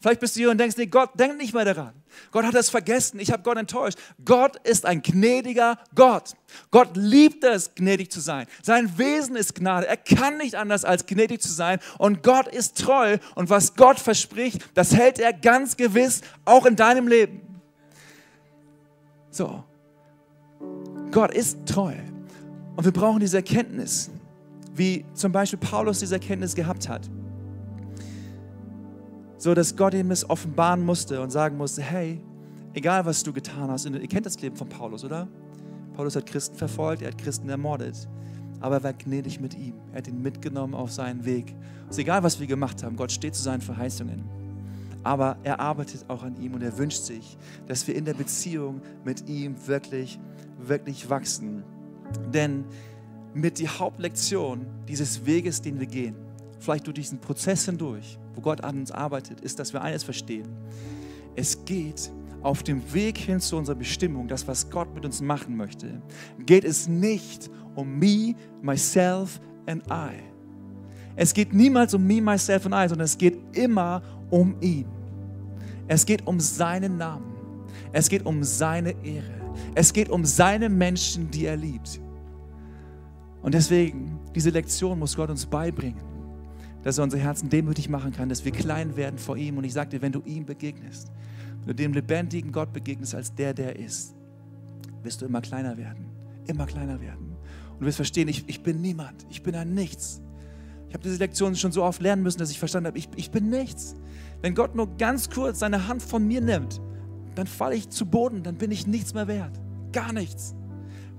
Vielleicht 0.00 0.20
bist 0.20 0.34
du 0.34 0.40
hier 0.40 0.50
und 0.50 0.58
denkst, 0.58 0.76
nee, 0.78 0.86
Gott, 0.86 1.10
denk 1.18 1.36
nicht 1.36 1.52
mehr 1.52 1.64
daran. 1.64 1.92
Gott 2.32 2.44
hat 2.44 2.54
es 2.54 2.70
vergessen, 2.70 3.20
ich 3.20 3.30
habe 3.30 3.42
Gott 3.42 3.58
enttäuscht. 3.58 3.98
Gott 4.24 4.56
ist 4.66 4.86
ein 4.86 5.02
gnädiger 5.02 5.78
Gott. 5.94 6.34
Gott 6.70 6.96
liebt 6.96 7.44
es, 7.44 7.74
gnädig 7.74 8.10
zu 8.10 8.20
sein. 8.20 8.46
Sein 8.62 8.96
Wesen 8.98 9.36
ist 9.36 9.54
Gnade. 9.54 9.86
Er 9.86 9.98
kann 9.98 10.38
nicht 10.38 10.54
anders 10.54 10.84
als 10.84 11.06
gnädig 11.06 11.42
zu 11.42 11.52
sein. 11.52 11.78
Und 11.98 12.22
Gott 12.22 12.48
ist 12.48 12.78
treu. 12.78 13.18
Und 13.34 13.50
was 13.50 13.74
Gott 13.74 13.98
verspricht, 13.98 14.62
das 14.74 14.94
hält 14.94 15.18
er 15.18 15.32
ganz 15.32 15.76
gewiss 15.76 16.22
auch 16.46 16.64
in 16.64 16.76
deinem 16.76 17.06
Leben. 17.06 17.49
So, 19.30 19.64
Gott 21.10 21.34
ist 21.34 21.58
treu. 21.66 21.94
Und 22.76 22.84
wir 22.84 22.92
brauchen 22.92 23.20
diese 23.20 23.38
Erkenntnis, 23.38 24.10
wie 24.74 25.04
zum 25.14 25.32
Beispiel 25.32 25.58
Paulus 25.58 26.00
diese 26.00 26.14
Erkenntnis 26.14 26.54
gehabt 26.54 26.88
hat 26.88 27.08
so 29.40 29.54
dass 29.54 29.74
Gott 29.74 29.94
ihm 29.94 30.10
es 30.10 30.28
offenbaren 30.28 30.84
musste 30.84 31.20
und 31.22 31.30
sagen 31.30 31.56
musste, 31.56 31.82
hey, 31.82 32.20
egal 32.74 33.06
was 33.06 33.22
du 33.22 33.32
getan 33.32 33.70
hast, 33.70 33.86
ihr 33.86 34.06
kennt 34.06 34.26
das 34.26 34.40
Leben 34.40 34.54
von 34.54 34.68
Paulus, 34.68 35.02
oder? 35.02 35.26
Paulus 35.94 36.14
hat 36.14 36.26
Christen 36.26 36.56
verfolgt, 36.56 37.02
er 37.02 37.08
hat 37.08 37.18
Christen 37.18 37.48
ermordet, 37.48 38.06
aber 38.60 38.76
er 38.76 38.84
war 38.84 38.92
gnädig 38.92 39.40
mit 39.40 39.54
ihm, 39.54 39.74
er 39.92 39.98
hat 39.98 40.08
ihn 40.08 40.20
mitgenommen 40.20 40.74
auf 40.74 40.92
seinen 40.92 41.24
Weg. 41.24 41.54
Es 41.88 41.96
ist 41.96 42.00
egal, 42.00 42.22
was 42.22 42.38
wir 42.38 42.46
gemacht 42.46 42.82
haben, 42.82 42.96
Gott 42.96 43.10
steht 43.10 43.34
zu 43.34 43.42
seinen 43.42 43.62
Verheißungen, 43.62 44.22
aber 45.02 45.38
er 45.42 45.60
arbeitet 45.60 46.04
auch 46.08 46.22
an 46.22 46.36
ihm 46.36 46.54
und 46.54 46.62
er 46.62 46.76
wünscht 46.76 47.02
sich, 47.02 47.36
dass 47.66 47.86
wir 47.86 47.94
in 47.94 48.04
der 48.04 48.14
Beziehung 48.14 48.80
mit 49.04 49.28
ihm 49.28 49.54
wirklich, 49.66 50.18
wirklich 50.58 51.08
wachsen. 51.08 51.62
Denn 52.32 52.64
mit 53.34 53.58
die 53.58 53.68
Hauptlektion 53.68 54.66
dieses 54.88 55.24
Weges, 55.24 55.62
den 55.62 55.78
wir 55.78 55.86
gehen, 55.86 56.16
vielleicht 56.58 56.86
durch 56.86 56.96
diesen 56.96 57.18
Prozess 57.18 57.64
hindurch, 57.64 58.18
wo 58.34 58.40
Gott 58.40 58.62
an 58.62 58.78
uns 58.78 58.90
arbeitet, 58.90 59.40
ist, 59.40 59.58
dass 59.58 59.72
wir 59.72 59.82
eines 59.82 60.02
verstehen. 60.02 60.48
Es 61.36 61.64
geht 61.64 62.12
auf 62.42 62.62
dem 62.62 62.92
Weg 62.92 63.18
hin 63.18 63.40
zu 63.40 63.56
unserer 63.56 63.76
Bestimmung, 63.76 64.28
das, 64.28 64.46
was 64.48 64.70
Gott 64.70 64.94
mit 64.94 65.04
uns 65.04 65.20
machen 65.20 65.56
möchte, 65.56 66.02
geht 66.46 66.64
es 66.64 66.88
nicht 66.88 67.50
um 67.74 67.98
me, 67.98 68.34
myself 68.62 69.40
and 69.66 69.82
I. 69.90 70.22
Es 71.16 71.34
geht 71.34 71.52
niemals 71.52 71.92
um 71.94 72.06
me, 72.06 72.20
myself 72.20 72.66
and 72.66 72.74
I, 72.74 72.88
sondern 72.88 73.04
es 73.04 73.18
geht 73.18 73.38
immer 73.52 74.02
um 74.19 74.19
ihn. 74.60 74.86
Es 75.88 76.06
geht 76.06 76.26
um 76.26 76.38
seinen 76.40 76.96
Namen. 76.96 77.34
Es 77.92 78.08
geht 78.08 78.24
um 78.24 78.44
seine 78.44 78.90
Ehre. 79.04 79.40
Es 79.74 79.92
geht 79.92 80.08
um 80.08 80.24
seine 80.24 80.68
Menschen, 80.68 81.30
die 81.30 81.46
er 81.46 81.56
liebt. 81.56 82.00
Und 83.42 83.54
deswegen, 83.54 84.18
diese 84.34 84.50
Lektion 84.50 84.98
muss 84.98 85.16
Gott 85.16 85.30
uns 85.30 85.46
beibringen 85.46 86.10
dass 86.82 86.98
er 86.98 87.04
unsere 87.04 87.22
Herzen 87.22 87.48
demütig 87.48 87.88
machen 87.88 88.12
kann, 88.12 88.28
dass 88.28 88.44
wir 88.44 88.52
klein 88.52 88.96
werden 88.96 89.18
vor 89.18 89.36
ihm. 89.36 89.58
Und 89.58 89.64
ich 89.64 89.72
sage 89.72 89.90
dir, 89.90 90.02
wenn 90.02 90.12
du 90.12 90.22
ihm 90.24 90.46
begegnest, 90.46 91.10
wenn 91.60 91.68
du 91.68 91.74
dem 91.74 91.92
lebendigen 91.92 92.52
Gott 92.52 92.72
begegnest 92.72 93.14
als 93.14 93.34
der, 93.34 93.52
der 93.52 93.76
ist, 93.76 94.14
wirst 95.02 95.20
du 95.20 95.26
immer 95.26 95.40
kleiner 95.40 95.76
werden, 95.76 96.06
immer 96.46 96.66
kleiner 96.66 97.00
werden. 97.00 97.36
Und 97.72 97.80
du 97.80 97.86
wirst 97.86 97.96
verstehen, 97.96 98.28
ich, 98.28 98.44
ich 98.46 98.62
bin 98.62 98.80
niemand, 98.80 99.26
ich 99.30 99.42
bin 99.42 99.54
ein 99.54 99.74
Nichts. 99.74 100.22
Ich 100.88 100.94
habe 100.94 101.04
diese 101.04 101.18
Lektion 101.18 101.54
schon 101.54 101.70
so 101.70 101.84
oft 101.84 102.02
lernen 102.02 102.22
müssen, 102.22 102.38
dass 102.38 102.50
ich 102.50 102.58
verstanden 102.58 102.88
habe, 102.88 102.98
ich, 102.98 103.08
ich 103.14 103.30
bin 103.30 103.48
nichts. 103.48 103.94
Wenn 104.42 104.54
Gott 104.54 104.74
nur 104.74 104.96
ganz 104.96 105.28
kurz 105.30 105.58
seine 105.58 105.88
Hand 105.88 106.02
von 106.02 106.26
mir 106.26 106.40
nimmt, 106.40 106.80
dann 107.34 107.46
falle 107.46 107.76
ich 107.76 107.90
zu 107.90 108.06
Boden, 108.06 108.42
dann 108.42 108.56
bin 108.56 108.70
ich 108.70 108.86
nichts 108.86 109.14
mehr 109.14 109.28
wert. 109.28 109.60
Gar 109.92 110.12
nichts. 110.12 110.54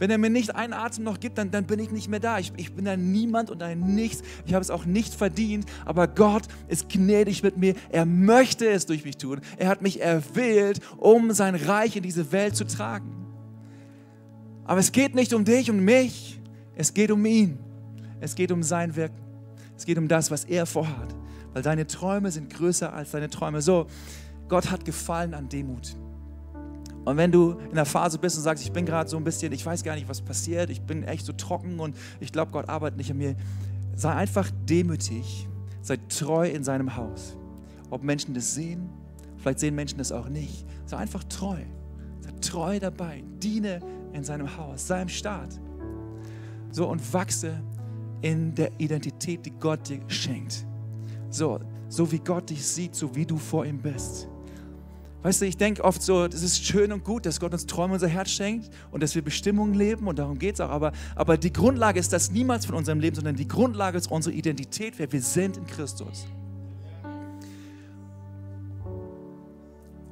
Wenn 0.01 0.09
er 0.09 0.17
mir 0.17 0.31
nicht 0.31 0.55
einen 0.55 0.73
Atem 0.73 1.03
noch 1.03 1.19
gibt, 1.19 1.37
dann, 1.37 1.51
dann 1.51 1.65
bin 1.65 1.77
ich 1.77 1.91
nicht 1.91 2.09
mehr 2.09 2.19
da. 2.19 2.39
Ich, 2.39 2.51
ich 2.57 2.73
bin 2.73 2.87
ein 2.87 3.11
Niemand 3.11 3.51
und 3.51 3.61
ein 3.61 3.93
Nichts. 3.93 4.23
Ich 4.47 4.55
habe 4.55 4.63
es 4.63 4.71
auch 4.71 4.85
nicht 4.85 5.13
verdient, 5.13 5.65
aber 5.85 6.07
Gott 6.07 6.43
ist 6.67 6.89
gnädig 6.89 7.43
mit 7.43 7.57
mir. 7.57 7.75
Er 7.91 8.07
möchte 8.07 8.67
es 8.67 8.87
durch 8.87 9.05
mich 9.05 9.17
tun. 9.17 9.41
Er 9.57 9.67
hat 9.67 9.83
mich 9.83 10.01
erwählt, 10.01 10.79
um 10.97 11.31
sein 11.33 11.53
Reich 11.53 11.95
in 11.95 12.01
diese 12.01 12.31
Welt 12.31 12.55
zu 12.55 12.65
tragen. 12.65 13.27
Aber 14.65 14.79
es 14.79 14.91
geht 14.91 15.13
nicht 15.13 15.33
um 15.33 15.45
dich 15.45 15.69
und 15.69 15.81
mich. 15.81 16.41
Es 16.75 16.95
geht 16.95 17.11
um 17.11 17.23
ihn. 17.23 17.59
Es 18.19 18.33
geht 18.33 18.51
um 18.51 18.63
sein 18.63 18.95
Wirken. 18.95 19.21
Es 19.77 19.85
geht 19.85 19.99
um 19.99 20.07
das, 20.07 20.31
was 20.31 20.45
er 20.45 20.65
vorhat. 20.65 21.15
Weil 21.53 21.61
deine 21.61 21.87
Träume 21.87 22.31
sind 22.31 22.49
größer 22.53 22.93
als 22.93 23.11
deine 23.11 23.29
Träume. 23.29 23.61
So, 23.61 23.87
Gott 24.47 24.71
hat 24.71 24.85
Gefallen 24.85 25.33
an 25.33 25.49
Demut. 25.49 25.95
Und 27.03 27.17
wenn 27.17 27.31
du 27.31 27.57
in 27.69 27.75
der 27.75 27.85
Phase 27.85 28.19
bist 28.19 28.37
und 28.37 28.43
sagst, 28.43 28.63
ich 28.63 28.71
bin 28.71 28.85
gerade 28.85 29.09
so 29.09 29.17
ein 29.17 29.23
bisschen, 29.23 29.51
ich 29.53 29.65
weiß 29.65 29.83
gar 29.83 29.95
nicht, 29.95 30.07
was 30.07 30.21
passiert, 30.21 30.69
ich 30.69 30.81
bin 30.81 31.03
echt 31.03 31.25
so 31.25 31.33
trocken 31.33 31.79
und 31.79 31.95
ich 32.19 32.31
glaube, 32.31 32.51
Gott 32.51 32.69
arbeitet 32.69 32.97
nicht 32.97 33.09
an 33.09 33.17
mir, 33.17 33.35
sei 33.95 34.13
einfach 34.13 34.49
demütig, 34.69 35.47
sei 35.81 35.97
treu 36.09 36.47
in 36.47 36.63
seinem 36.63 36.95
Haus. 36.95 37.35
Ob 37.89 38.03
Menschen 38.03 38.35
das 38.35 38.53
sehen, 38.53 38.89
Vielleicht 39.41 39.59
sehen 39.59 39.73
Menschen 39.73 39.97
das 39.97 40.11
auch 40.11 40.29
nicht. 40.29 40.65
Sei 40.85 40.97
einfach 40.97 41.23
treu. 41.23 41.57
Sei 42.19 42.31
treu 42.41 42.79
dabei. 42.79 43.23
Diene 43.41 43.79
in 44.13 44.23
seinem 44.23 44.55
Haus, 44.55 44.87
seinem 44.87 45.09
Staat. 45.09 45.59
So 46.71 46.87
und 46.87 47.13
wachse 47.13 47.61
in 48.21 48.53
der 48.53 48.71
Identität, 48.77 49.45
die 49.45 49.51
Gott 49.51 49.89
dir 49.89 49.99
schenkt. 50.07 50.65
So, 51.31 51.59
so 51.87 52.11
wie 52.11 52.19
Gott 52.19 52.49
dich 52.49 52.65
sieht, 52.65 52.93
so 52.93 53.15
wie 53.15 53.25
du 53.25 53.37
vor 53.37 53.65
ihm 53.65 53.79
bist. 53.79 54.27
Weißt 55.23 55.41
du, 55.41 55.45
ich 55.45 55.55
denke 55.55 55.83
oft 55.83 56.01
so, 56.01 56.27
das 56.27 56.41
ist 56.41 56.65
schön 56.65 56.91
und 56.91 57.03
gut, 57.03 57.25
dass 57.25 57.39
Gott 57.39 57.53
uns 57.53 57.67
Träume 57.67 57.93
unser 57.93 58.07
Herz 58.07 58.31
schenkt 58.31 58.69
und 58.89 59.03
dass 59.03 59.13
wir 59.13 59.21
Bestimmungen 59.21 59.75
leben 59.75 60.07
und 60.07 60.17
darum 60.19 60.37
geht 60.39 60.55
es 60.55 60.61
auch. 60.61 60.69
Aber, 60.69 60.91
aber 61.15 61.37
die 61.37 61.53
Grundlage 61.53 61.99
ist 61.99 62.11
das 62.11 62.31
niemals 62.31 62.65
von 62.65 62.75
unserem 62.75 62.99
Leben, 62.99 63.15
sondern 63.15 63.35
die 63.35 63.47
Grundlage 63.47 63.97
ist 63.97 64.11
unsere 64.11 64.35
Identität, 64.35 64.95
wer 64.97 65.11
wir 65.11 65.21
sind 65.21 65.57
in 65.57 65.67
Christus. 65.67 66.27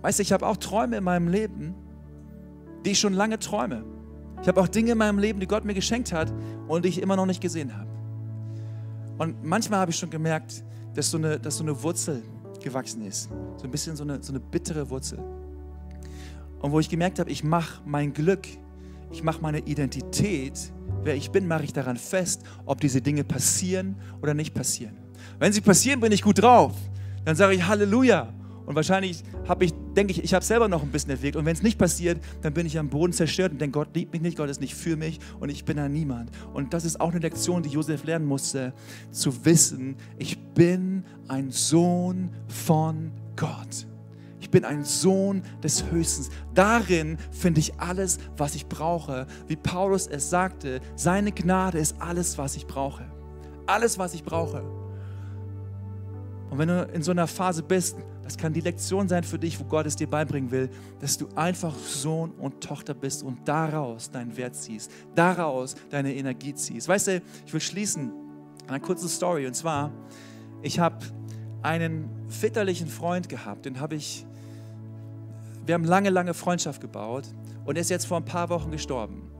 Weißt 0.01 0.19
du, 0.19 0.23
ich 0.23 0.31
habe 0.31 0.47
auch 0.47 0.57
Träume 0.57 0.97
in 0.97 1.03
meinem 1.03 1.27
Leben, 1.27 1.73
die 2.85 2.91
ich 2.91 2.99
schon 2.99 3.13
lange 3.13 3.39
träume. 3.39 3.83
Ich 4.41 4.47
habe 4.47 4.61
auch 4.61 4.67
Dinge 4.67 4.91
in 4.91 4.97
meinem 4.97 5.19
Leben, 5.19 5.39
die 5.39 5.47
Gott 5.47 5.65
mir 5.65 5.73
geschenkt 5.73 6.13
hat 6.13 6.31
und 6.67 6.85
die 6.85 6.89
ich 6.89 7.01
immer 7.01 7.15
noch 7.15 7.25
nicht 7.25 7.41
gesehen 7.41 7.75
habe. 7.75 7.98
Und 9.19 9.43
manchmal 9.43 9.81
habe 9.81 9.91
ich 9.91 9.97
schon 9.97 10.09
gemerkt, 10.09 10.63
dass 10.95 11.11
so 11.11 11.17
eine, 11.17 11.39
dass 11.39 11.57
so 11.57 11.63
eine 11.63 11.83
Wurzel 11.83 12.23
gewachsen 12.63 13.05
ist. 13.05 13.29
So 13.57 13.65
ein 13.65 13.71
bisschen 13.71 13.95
so 13.95 14.03
eine, 14.03 14.23
so 14.23 14.31
eine 14.31 14.39
bittere 14.39 14.89
Wurzel. 14.89 15.19
Und 16.61 16.71
wo 16.71 16.79
ich 16.79 16.89
gemerkt 16.89 17.19
habe, 17.19 17.29
ich 17.29 17.43
mache 17.43 17.81
mein 17.85 18.13
Glück, 18.13 18.47
ich 19.11 19.21
mache 19.21 19.41
meine 19.41 19.59
Identität, 19.59 20.71
wer 21.03 21.15
ich 21.15 21.31
bin, 21.31 21.47
mache 21.47 21.65
ich 21.65 21.73
daran 21.73 21.97
fest, 21.97 22.43
ob 22.65 22.79
diese 22.79 23.01
Dinge 23.01 23.25
passieren 23.25 23.97
oder 24.21 24.33
nicht 24.33 24.53
passieren. 24.53 24.95
Wenn 25.37 25.51
sie 25.51 25.61
passieren, 25.61 25.99
bin 25.99 26.13
ich 26.13 26.21
gut 26.21 26.41
drauf. 26.41 26.73
Dann 27.25 27.35
sage 27.35 27.55
ich 27.55 27.67
Halleluja. 27.67 28.33
Und 28.69 28.75
wahrscheinlich 28.75 29.23
habe 29.47 29.65
ich, 29.65 29.73
denke 29.97 30.11
ich, 30.11 30.23
ich 30.23 30.35
habe 30.35 30.45
selber 30.45 30.67
noch 30.67 30.83
ein 30.83 30.91
bisschen 30.91 31.09
entwickelt. 31.09 31.37
Und 31.37 31.45
wenn 31.45 31.55
es 31.55 31.63
nicht 31.63 31.79
passiert, 31.79 32.23
dann 32.43 32.53
bin 32.53 32.67
ich 32.67 32.77
am 32.77 32.87
Boden 32.87 33.11
zerstört 33.11 33.51
und 33.51 33.59
denke, 33.59 33.79
Gott 33.79 33.95
liebt 33.95 34.13
mich 34.13 34.21
nicht, 34.21 34.37
Gott 34.37 34.47
ist 34.47 34.61
nicht 34.61 34.75
für 34.75 34.95
mich 34.95 35.19
und 35.39 35.49
ich 35.49 35.65
bin 35.65 35.79
ein 35.79 35.91
Niemand. 35.91 36.29
Und 36.53 36.71
das 36.71 36.85
ist 36.85 37.01
auch 37.01 37.09
eine 37.09 37.17
Lektion, 37.17 37.63
die 37.63 37.69
Josef 37.69 38.03
lernen 38.03 38.27
musste, 38.27 38.73
zu 39.09 39.43
wissen, 39.43 39.95
ich 40.19 40.37
bin 40.53 41.03
ein 41.27 41.49
Sohn 41.49 42.29
von 42.47 43.11
Gott. 43.35 43.87
Ich 44.39 44.51
bin 44.51 44.63
ein 44.63 44.83
Sohn 44.83 45.41
des 45.63 45.89
Höchsten. 45.89 46.31
Darin 46.53 47.17
finde 47.31 47.61
ich 47.61 47.79
alles, 47.79 48.19
was 48.37 48.53
ich 48.53 48.67
brauche. 48.67 49.25
Wie 49.47 49.55
Paulus 49.55 50.05
es 50.05 50.29
sagte, 50.29 50.79
seine 50.95 51.31
Gnade 51.31 51.79
ist 51.79 51.99
alles, 51.99 52.37
was 52.37 52.55
ich 52.55 52.67
brauche. 52.67 53.03
Alles, 53.65 53.97
was 53.97 54.13
ich 54.13 54.23
brauche. 54.23 54.61
Und 56.51 56.57
wenn 56.59 56.67
du 56.67 56.83
in 56.93 57.01
so 57.01 57.11
einer 57.11 57.27
Phase 57.27 57.63
bist, 57.63 57.97
das 58.29 58.37
kann 58.37 58.53
die 58.53 58.61
Lektion 58.61 59.07
sein 59.07 59.23
für 59.23 59.39
dich, 59.39 59.59
wo 59.59 59.63
Gott 59.63 59.87
es 59.87 59.95
dir 59.95 60.07
beibringen 60.07 60.51
will, 60.51 60.69
dass 60.99 61.17
du 61.17 61.27
einfach 61.35 61.75
Sohn 61.75 62.29
und 62.33 62.61
Tochter 62.61 62.93
bist 62.93 63.23
und 63.23 63.47
daraus 63.47 64.11
deinen 64.11 64.37
Wert 64.37 64.55
ziehst, 64.55 64.91
daraus 65.15 65.75
deine 65.89 66.13
Energie 66.13 66.53
ziehst. 66.53 66.87
Weißt 66.87 67.07
du, 67.07 67.21
ich 67.47 67.51
will 67.51 67.59
schließen 67.59 68.11
eine 68.67 68.79
kurze 68.81 69.09
Story. 69.09 69.47
Und 69.47 69.55
zwar, 69.55 69.91
ich 70.61 70.79
habe 70.79 70.97
einen 71.63 72.07
väterlichen 72.27 72.87
Freund 72.87 73.29
gehabt, 73.29 73.65
den 73.65 73.79
habe 73.79 73.95
ich, 73.95 74.27
wir 75.65 75.73
haben 75.73 75.85
lange, 75.85 76.11
lange 76.11 76.35
Freundschaft 76.35 76.81
gebaut 76.81 77.23
und 77.65 77.77
er 77.77 77.81
ist 77.81 77.89
jetzt 77.89 78.05
vor 78.05 78.17
ein 78.17 78.25
paar 78.25 78.49
Wochen 78.49 78.69
gestorben. 78.69 79.31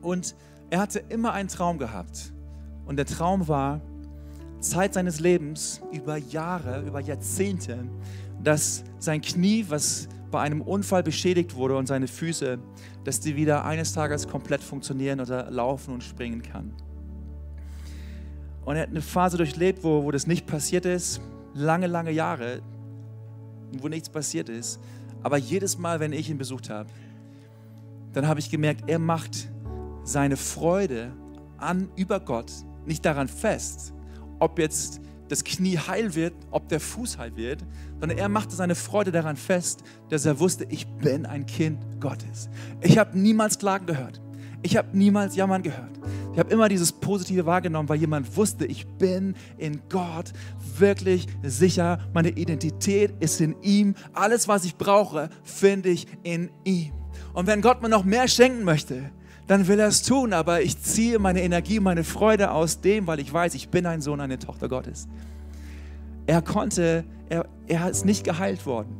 Und 0.00 0.34
er 0.70 0.80
hatte 0.80 1.00
immer 1.10 1.34
einen 1.34 1.50
Traum 1.50 1.76
gehabt. 1.76 2.32
Und 2.86 2.96
der 2.96 3.04
Traum 3.04 3.48
war, 3.48 3.82
Zeit 4.60 4.94
seines 4.94 5.20
Lebens, 5.20 5.80
über 5.92 6.16
Jahre, 6.16 6.82
über 6.82 7.00
Jahrzehnte, 7.00 7.88
dass 8.42 8.84
sein 8.98 9.20
Knie, 9.20 9.66
was 9.68 10.08
bei 10.30 10.40
einem 10.40 10.60
Unfall 10.60 11.02
beschädigt 11.02 11.54
wurde 11.54 11.76
und 11.76 11.86
seine 11.86 12.06
Füße, 12.06 12.58
dass 13.04 13.20
die 13.20 13.36
wieder 13.36 13.64
eines 13.64 13.92
Tages 13.92 14.28
komplett 14.28 14.62
funktionieren 14.62 15.20
oder 15.20 15.50
laufen 15.50 15.94
und 15.94 16.02
springen 16.02 16.42
kann. 16.42 16.72
Und 18.64 18.76
er 18.76 18.82
hat 18.82 18.90
eine 18.90 19.00
Phase 19.00 19.38
durchlebt, 19.38 19.82
wo, 19.82 20.04
wo 20.04 20.10
das 20.10 20.26
nicht 20.26 20.46
passiert 20.46 20.84
ist, 20.84 21.20
lange, 21.54 21.86
lange 21.86 22.10
Jahre, 22.10 22.60
wo 23.78 23.88
nichts 23.88 24.10
passiert 24.10 24.48
ist. 24.48 24.80
Aber 25.22 25.38
jedes 25.38 25.78
Mal, 25.78 26.00
wenn 26.00 26.12
ich 26.12 26.28
ihn 26.28 26.38
besucht 26.38 26.68
habe, 26.68 26.90
dann 28.12 28.28
habe 28.28 28.40
ich 28.40 28.50
gemerkt, 28.50 28.84
er 28.86 28.98
macht 28.98 29.48
seine 30.04 30.36
Freude 30.36 31.12
an 31.56 31.88
über 31.96 32.20
Gott 32.20 32.52
nicht 32.86 33.04
daran 33.04 33.28
fest, 33.28 33.92
ob 34.38 34.58
jetzt 34.58 35.00
das 35.28 35.44
Knie 35.44 35.76
heil 35.76 36.14
wird, 36.14 36.34
ob 36.50 36.68
der 36.68 36.80
Fuß 36.80 37.18
heil 37.18 37.36
wird, 37.36 37.62
sondern 38.00 38.18
er 38.18 38.28
machte 38.28 38.56
seine 38.56 38.74
Freude 38.74 39.12
daran 39.12 39.36
fest, 39.36 39.82
dass 40.08 40.24
er 40.24 40.40
wusste, 40.40 40.64
ich 40.70 40.86
bin 40.86 41.26
ein 41.26 41.46
Kind 41.46 41.78
Gottes. 42.00 42.48
Ich 42.80 42.98
habe 42.98 43.18
niemals 43.18 43.58
Klagen 43.58 43.86
gehört. 43.86 44.20
Ich 44.62 44.76
habe 44.76 44.96
niemals 44.96 45.36
Jammern 45.36 45.62
gehört. 45.62 45.98
Ich 46.32 46.38
habe 46.38 46.50
immer 46.50 46.68
dieses 46.68 46.92
Positive 46.92 47.46
wahrgenommen, 47.46 47.88
weil 47.88 47.98
jemand 47.98 48.36
wusste, 48.36 48.66
ich 48.66 48.86
bin 48.86 49.34
in 49.56 49.80
Gott 49.88 50.32
wirklich 50.78 51.26
sicher. 51.42 52.00
Meine 52.12 52.30
Identität 52.30 53.12
ist 53.20 53.40
in 53.40 53.54
ihm. 53.62 53.94
Alles, 54.12 54.48
was 54.48 54.64
ich 54.64 54.76
brauche, 54.76 55.30
finde 55.44 55.90
ich 55.90 56.06
in 56.22 56.50
ihm. 56.64 56.92
Und 57.34 57.46
wenn 57.46 57.60
Gott 57.60 57.82
mir 57.82 57.88
noch 57.88 58.04
mehr 58.04 58.26
schenken 58.26 58.64
möchte, 58.64 59.10
dann 59.48 59.66
will 59.66 59.80
er 59.80 59.88
es 59.88 60.02
tun. 60.02 60.32
Aber 60.32 60.62
ich 60.62 60.80
ziehe 60.80 61.18
meine 61.18 61.42
Energie, 61.42 61.80
meine 61.80 62.04
Freude 62.04 62.52
aus 62.52 62.80
dem, 62.80 63.08
weil 63.08 63.18
ich 63.18 63.32
weiß, 63.32 63.54
ich 63.54 63.70
bin 63.70 63.86
ein 63.86 64.00
Sohn, 64.00 64.20
eine 64.20 64.38
Tochter 64.38 64.68
Gottes. 64.68 65.08
Er 66.26 66.42
konnte, 66.42 67.04
er, 67.28 67.46
er 67.66 67.90
ist 67.90 68.04
nicht 68.04 68.22
geheilt 68.22 68.64
worden. 68.66 68.96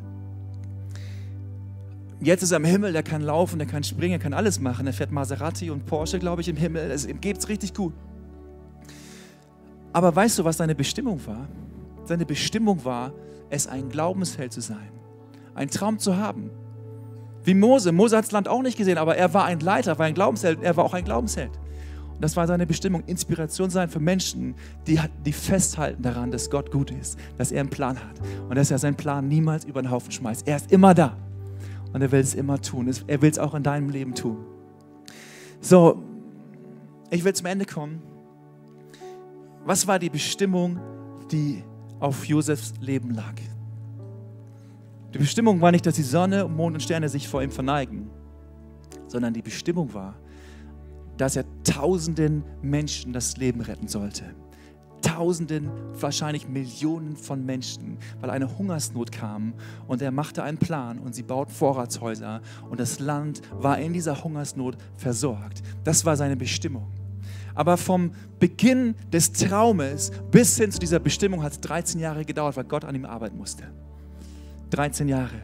Jetzt 2.20 2.42
ist 2.42 2.50
er 2.50 2.56
im 2.56 2.64
Himmel, 2.64 2.92
der 2.92 3.04
kann 3.04 3.22
laufen, 3.22 3.58
der 3.58 3.68
kann 3.68 3.84
springen, 3.84 4.14
er 4.14 4.18
kann 4.18 4.32
alles 4.32 4.58
machen. 4.58 4.86
Er 4.86 4.92
fährt 4.92 5.12
Maserati 5.12 5.70
und 5.70 5.86
Porsche, 5.86 6.18
glaube 6.18 6.40
ich, 6.40 6.48
im 6.48 6.56
Himmel. 6.56 6.90
Es, 6.90 7.06
geht 7.20 7.38
es 7.38 7.48
richtig 7.48 7.74
gut. 7.74 7.92
Aber 9.92 10.14
weißt 10.16 10.38
du, 10.38 10.44
was 10.44 10.56
seine 10.56 10.74
Bestimmung 10.74 11.24
war? 11.26 11.46
Seine 12.06 12.26
Bestimmung 12.26 12.84
war, 12.84 13.12
es 13.50 13.66
ein 13.66 13.88
Glaubensheld 13.88 14.52
zu 14.52 14.60
sein, 14.60 14.90
einen 15.54 15.70
Traum 15.70 15.98
zu 15.98 16.16
haben, 16.16 16.50
wie 17.48 17.54
Mose. 17.54 17.92
Mose 17.92 18.14
hat 18.14 18.26
das 18.26 18.32
Land 18.32 18.46
auch 18.46 18.60
nicht 18.60 18.76
gesehen, 18.76 18.98
aber 18.98 19.16
er 19.16 19.32
war 19.32 19.46
ein 19.46 19.58
Leiter, 19.60 19.98
war 19.98 20.04
ein 20.04 20.12
Glaubensheld. 20.12 20.62
Er 20.62 20.76
war 20.76 20.84
auch 20.84 20.92
ein 20.92 21.04
Glaubensheld. 21.04 21.50
Und 22.14 22.22
das 22.22 22.36
war 22.36 22.46
seine 22.46 22.66
Bestimmung, 22.66 23.02
Inspiration 23.06 23.70
sein 23.70 23.88
für 23.88 24.00
Menschen, 24.00 24.54
die, 24.86 25.00
die 25.24 25.32
festhalten 25.32 26.02
daran, 26.02 26.30
dass 26.30 26.50
Gott 26.50 26.70
gut 26.70 26.90
ist, 26.90 27.18
dass 27.38 27.50
er 27.50 27.60
einen 27.60 27.70
Plan 27.70 27.96
hat 27.96 28.20
und 28.48 28.54
dass 28.54 28.70
er 28.70 28.78
seinen 28.78 28.96
Plan 28.96 29.26
niemals 29.28 29.64
über 29.64 29.80
den 29.80 29.90
Haufen 29.90 30.12
schmeißt. 30.12 30.46
Er 30.46 30.56
ist 30.56 30.70
immer 30.70 30.92
da 30.92 31.16
und 31.94 32.02
er 32.02 32.12
will 32.12 32.20
es 32.20 32.34
immer 32.34 32.60
tun. 32.60 32.92
Er 33.06 33.22
will 33.22 33.30
es 33.30 33.38
auch 33.38 33.54
in 33.54 33.62
deinem 33.62 33.88
Leben 33.88 34.14
tun. 34.14 34.44
So, 35.62 36.02
ich 37.10 37.24
will 37.24 37.32
zum 37.32 37.46
Ende 37.46 37.64
kommen. 37.64 38.02
Was 39.64 39.86
war 39.86 39.98
die 39.98 40.10
Bestimmung, 40.10 40.78
die 41.32 41.64
auf 41.98 42.26
Josefs 42.26 42.74
Leben 42.80 43.14
lag? 43.14 43.34
Die 45.14 45.18
Bestimmung 45.18 45.60
war 45.60 45.72
nicht, 45.72 45.86
dass 45.86 45.94
die 45.94 46.02
Sonne, 46.02 46.46
Mond 46.46 46.74
und 46.74 46.80
Sterne 46.80 47.08
sich 47.08 47.28
vor 47.28 47.42
ihm 47.42 47.50
verneigen, 47.50 48.10
sondern 49.06 49.32
die 49.32 49.40
Bestimmung 49.40 49.94
war, 49.94 50.14
dass 51.16 51.34
er 51.34 51.44
tausenden 51.64 52.44
Menschen 52.60 53.12
das 53.12 53.38
Leben 53.38 53.62
retten 53.62 53.88
sollte. 53.88 54.24
Tausenden, 55.00 55.70
wahrscheinlich 55.94 56.48
Millionen 56.48 57.16
von 57.16 57.44
Menschen, 57.46 57.98
weil 58.20 58.30
eine 58.30 58.58
Hungersnot 58.58 59.10
kam 59.10 59.54
und 59.86 60.02
er 60.02 60.10
machte 60.10 60.42
einen 60.42 60.58
Plan 60.58 60.98
und 60.98 61.14
sie 61.14 61.22
bauten 61.22 61.52
Vorratshäuser 61.52 62.42
und 62.68 62.78
das 62.78 62.98
Land 62.98 63.40
war 63.52 63.78
in 63.78 63.92
dieser 63.92 64.22
Hungersnot 64.22 64.76
versorgt. 64.96 65.62
Das 65.84 66.04
war 66.04 66.16
seine 66.16 66.36
Bestimmung. 66.36 66.86
Aber 67.54 67.76
vom 67.76 68.12
Beginn 68.38 68.94
des 69.12 69.32
Traumes 69.32 70.12
bis 70.30 70.58
hin 70.58 70.70
zu 70.70 70.78
dieser 70.78 71.00
Bestimmung 71.00 71.42
hat 71.42 71.52
es 71.52 71.60
13 71.60 71.98
Jahre 71.98 72.24
gedauert, 72.24 72.56
weil 72.56 72.64
Gott 72.64 72.84
an 72.84 72.94
ihm 72.94 73.04
arbeiten 73.04 73.38
musste. 73.38 73.64
13 74.70 75.08
Jahre. 75.08 75.42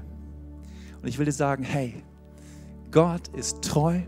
Und 1.02 1.08
ich 1.08 1.18
will 1.18 1.26
dir 1.26 1.32
sagen, 1.32 1.64
hey, 1.64 2.02
Gott 2.90 3.28
ist 3.28 3.62
treu, 3.62 4.00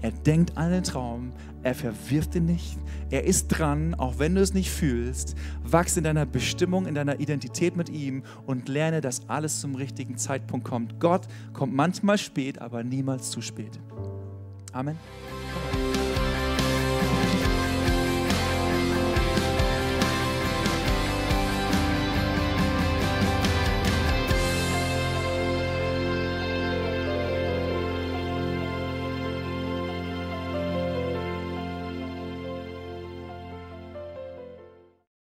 er 0.00 0.12
denkt 0.12 0.56
an 0.56 0.70
den 0.70 0.84
Traum, 0.84 1.32
er 1.62 1.74
verwirft 1.74 2.34
ihn 2.34 2.46
nicht, 2.46 2.78
er 3.10 3.24
ist 3.24 3.48
dran, 3.48 3.94
auch 3.94 4.18
wenn 4.18 4.34
du 4.34 4.40
es 4.40 4.54
nicht 4.54 4.70
fühlst. 4.70 5.34
Wachs 5.64 5.96
in 5.96 6.04
deiner 6.04 6.26
Bestimmung, 6.26 6.86
in 6.86 6.94
deiner 6.94 7.20
Identität 7.20 7.76
mit 7.76 7.88
ihm 7.88 8.22
und 8.46 8.68
lerne, 8.68 9.00
dass 9.00 9.28
alles 9.28 9.60
zum 9.60 9.74
richtigen 9.74 10.16
Zeitpunkt 10.18 10.66
kommt. 10.66 11.00
Gott 11.00 11.26
kommt 11.52 11.74
manchmal 11.74 12.18
spät, 12.18 12.60
aber 12.60 12.84
niemals 12.84 13.30
zu 13.30 13.40
spät. 13.40 13.80
Amen. 14.72 14.96